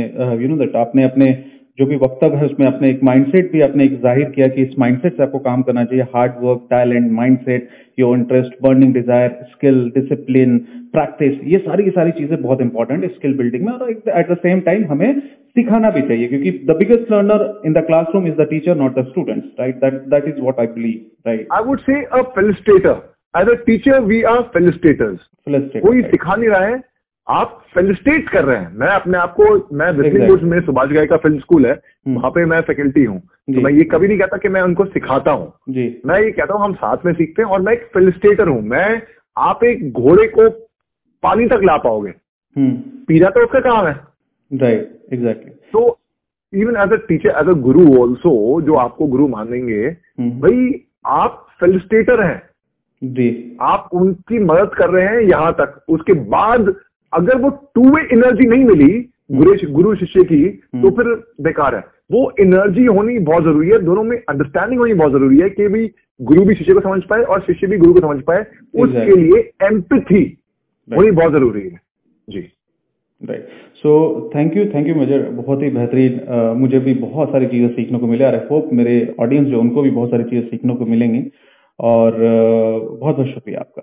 यू 0.42 0.48
नो 0.48 0.56
दैट 0.56 0.76
आपने 0.76 1.04
अपने 1.04 1.30
जो 1.78 1.86
भी 1.86 1.96
वक्तव्य 1.96 2.36
है 2.36 2.44
उसमें 2.44 2.66
अपने 2.66 2.90
एक 2.90 3.02
माइंडसेट 3.04 3.50
भी 3.52 3.60
आपने 3.60 3.84
एक 3.84 4.00
ज़ाहिर 4.02 4.30
किया 4.30 4.46
कि 4.48 4.62
इस 4.62 4.74
माइंडसेट 4.78 5.16
से 5.16 5.22
आपको 5.22 5.38
काम 5.40 5.62
करना 5.62 5.84
चाहिए। 5.84 6.04
Hard 6.14 6.32
work 6.42 6.66
talent 6.70 7.10
mindset 7.12 7.68
your 7.98 8.16
interest 8.18 8.52
burning 8.62 8.94
desire 8.94 9.38
skill 9.50 9.82
discipline 9.94 10.58
practice 10.94 11.40
ये 11.46 11.58
सारी 11.58 11.84
की 11.84 11.90
सारी 11.90 12.12
चीज़ें 12.12 12.40
बहुत 12.42 12.60
इंपॉर्टेंट 12.60 13.02
है 13.04 13.08
स्किल 13.10 13.36
बिल्डिंग 13.38 13.66
में। 13.66 13.72
और 13.72 13.90
एट 13.90 14.30
द 14.30 14.36
सेम 14.38 14.60
टाइम 14.68 14.84
हमें 14.90 15.20
सिखाना 15.56 15.90
भी 15.90 16.00
चाहिए 16.08 16.28
क्योंकि 16.28 16.50
the 16.66 16.76
biggest 16.78 17.12
learner 17.12 17.44
in 17.66 17.72
the 17.72 17.84
classroom 17.86 18.26
is 18.26 18.34
the 18.34 18.46
teacher 18.50 18.76
not 18.76 18.98
the 18.98 19.04
students 19.06 19.60
right 19.60 19.76
that 19.84 20.02
that 20.10 20.28
is 20.28 20.40
what 20.40 20.60
I 20.60 20.66
believe 20.74 21.30
right 21.30 21.46
I 21.52 21.64
would 21.64 21.80
say 21.82 22.02
a 22.02 22.22
facilitator 22.34 23.00
as 23.34 23.48
a 23.48 23.54
teacher 23.66 24.00
we 24.04 24.22
are 24.32 24.42
facilitators 24.54 25.18
कोई 25.78 26.02
सिखा 26.04 26.34
नहीं 26.34 26.48
रहा 26.48 26.66
है 26.66 26.82
आप 27.28 27.62
facilitate 27.74 28.28
कर 28.28 28.44
रहे 28.44 28.58
हैं। 28.58 28.72
मैं 28.72 28.88
अपने 28.88 29.18
आप 29.18 29.34
को 29.40 29.76
मैं 29.76 29.90
में 30.48 30.60
सुभाष 30.60 30.88
गाय 30.88 31.06
का 31.06 31.16
फ़िल्म 31.16 31.38
स्कूल 31.38 31.66
है 31.66 31.72
हम्म। 31.72 32.16
वहाँ 32.16 32.30
पे 32.30 32.44
मैं 32.44 32.60
फैकल्टी 32.60 33.04
हूँ। 33.04 33.18
तो 33.54 33.60
मैं 33.60 33.72
ये 33.72 33.84
कभी 33.84 34.08
नहीं 34.08 34.18
कहता 34.18 34.36
कि 34.36 34.48
मैं 34.48 34.62
उनको 34.62 34.84
सिखाता 34.84 35.30
हूँ। 35.30 35.52
मैं 36.06 36.20
ये 36.20 36.30
कहता 36.30 36.54
हूँ 36.54 36.64
हम 36.64 36.74
साथ 36.74 36.96
में 37.06 37.12
सीखते 37.12 37.42
हैं 37.42 37.48
और 37.48 37.60
मैं 37.60 37.72
एक 37.72 37.82
फेलिस्टेटर 37.94 38.48
हूँ। 38.48 38.62
मैं 38.62 39.02
आप 39.36 39.64
एक 39.64 39.92
घोड़े 39.92 40.26
को 40.28 40.48
पानी 41.22 41.46
तक 41.46 41.60
ला 41.64 41.76
पाओगे। 41.76 42.10
हम्म। 42.56 42.72
पीना 43.08 43.28
तो 43.28 43.44
उसका 43.44 43.60
काम 43.60 43.86
है। 43.86 43.94
राइट 44.50 45.12
एग्जैक्टली 45.12 45.50
तो 45.72 45.98
even 46.52 46.76
as 46.76 46.92
a 46.92 46.96
teacher 47.08 47.28
as 47.28 47.48
a 47.48 47.60
guru 47.60 47.86
also 48.00 48.60
जो 48.60 48.74
आपको 48.74 49.06
गुरु 49.06 49.28
मानेंगे 49.28 49.84
हम्म। 49.84 50.30
भाई 50.40 50.84
आप 51.06 51.46
फेलिस्टेटर 51.60 52.22
हैं। 52.22 52.42
जी। 53.02 53.56
आप 53.60 53.88
उनकी 53.92 54.38
मदद 54.38 54.70
कर 54.74 54.90
रहे 54.90 55.06
हैं 55.06 55.20
यहाँ 55.20 55.52
तक। 55.52 55.80
उसके 55.88 56.12
बाद 56.12 56.74
अगर 57.12 57.40
वो 57.40 57.50
टू 57.74 57.90
वे 57.90 58.02
एनर्जी 58.12 58.46
नहीं 58.46 58.64
मिली 58.64 59.04
गुरु 59.32 59.94
शिष्य 59.96 60.22
की 60.24 60.44
तो 60.46 60.78
हम्म। 60.78 60.90
फिर 60.92 61.06
बेकार 61.42 61.74
है। 61.74 61.84
वो 62.10 62.20
एनर्जी 62.40 62.84
होनी 62.86 63.18
बहुत 63.20 63.44
ज़रूरी 63.44 63.68
है 63.68 63.78
दोनों 63.84 64.02
में 64.04 64.16
अंडरस्टैंडिंग 64.18 64.80
होनी 64.80 64.94
बहुत 64.94 65.12
ज़रूरी 65.12 65.38
है 65.38 65.48
कि 65.50 65.68
भाई 65.68 65.90
गुरु 66.20 66.44
भी 66.44 66.54
शिष्य 66.54 66.74
को 66.74 66.80
समझ 66.80 67.02
पाए 67.04 67.22
और 67.24 67.40
शिष्य 67.40 67.66
भी 67.66 67.78
गुरु 67.78 67.92
को 67.94 68.00
समझ 68.00 68.22
पाए 68.24 68.44
उसके 68.76 69.16
लिए 69.16 69.40
एम्पथी 69.64 70.22
होनी 70.88 71.10
बहुत 71.12 71.32
ज़रूरी 71.32 71.62
है। 71.62 71.80
जी। 72.28 72.40
Right 73.22 73.48
so 73.76 74.30
thank 74.34 74.56
you 74.56 74.64
thank 74.74 74.88
you 74.88 74.94
major 74.94 75.28
बहुत 75.32 75.62
ही 75.62 75.70
बेहतरीन 75.70 76.54
मुझे 76.58 76.78
भी 76.80 76.94
बहुत 76.96 77.30
सारी 77.30 77.46
चीज़ें 77.46 77.68
सीखने 77.70 77.98
को 77.98 78.06
मिले 78.06 78.24
और 78.24 78.34
आई 78.34 78.46
होप 78.50 78.70
मेरे 78.72 78.94
ऑडियंस 79.20 79.46
जो 79.48 79.60
उनको 79.60 79.82
भी 79.82 79.90
बहुत 79.90 80.10
सारी 80.10 80.24
चीज़ें 80.24 80.48
सीखने 80.48 80.74
को 80.74 80.86
मिलेंगी। 80.86 81.24
और 81.78 82.14
बहुत 82.16 83.16
बहुत 83.16 83.26
शुक्रिया 83.28 83.60
आपका। 83.60 83.82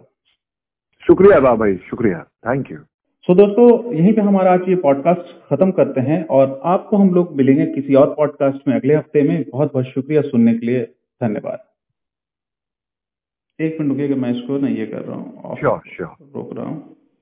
शुक्रिया 1.03 1.39
बाबा 1.39 1.55
भाई 1.55 1.75
शुक्रिया। 1.89 2.19
थैंक 2.47 2.71
यू 2.71 2.77
सो 3.27 3.33
so, 3.33 3.39
दोस्तों 3.39 3.93
यहीं 3.93 4.13
पे 4.13 4.21
हमारा 4.21 4.53
आज 4.53 4.59
ये 4.69 4.75
पॉडकास्ट 4.75 5.49
खत्म 5.49 5.71
करते 5.71 6.01
हैं 6.01 6.27
और 6.27 6.62
आपको 6.63 6.97
हम 6.97 7.13
लोग 7.13 7.36
मिलेंगे 7.36 7.65
किसी 7.65 7.95
और 7.95 8.13
पॉडकास्ट 8.13 8.67
में 8.67 8.75
अगले 8.75 8.95
हफ़्ते 8.95 9.21
में। 9.21 9.49
बहुत 9.49 9.73
बहुत 9.73 9.86
शुक्रिया 9.86 10.21
सुनने 10.21 10.53
के 10.53 10.65
लिए। 10.65 10.83
धन्यवाद। 11.23 11.59
एक 13.62 13.77
मिनट 13.79 13.91
रुकिएगा 13.91 14.15
मैं 14.15 14.31
इसको 14.31 14.57
ना 14.57 14.67
ये 14.67 14.86
कर 14.86 15.01
रहा 15.01 15.15
हूँ। 15.15 15.55
रोक 16.21 16.53
रहा 16.53 16.65
हूँ। 16.65 16.95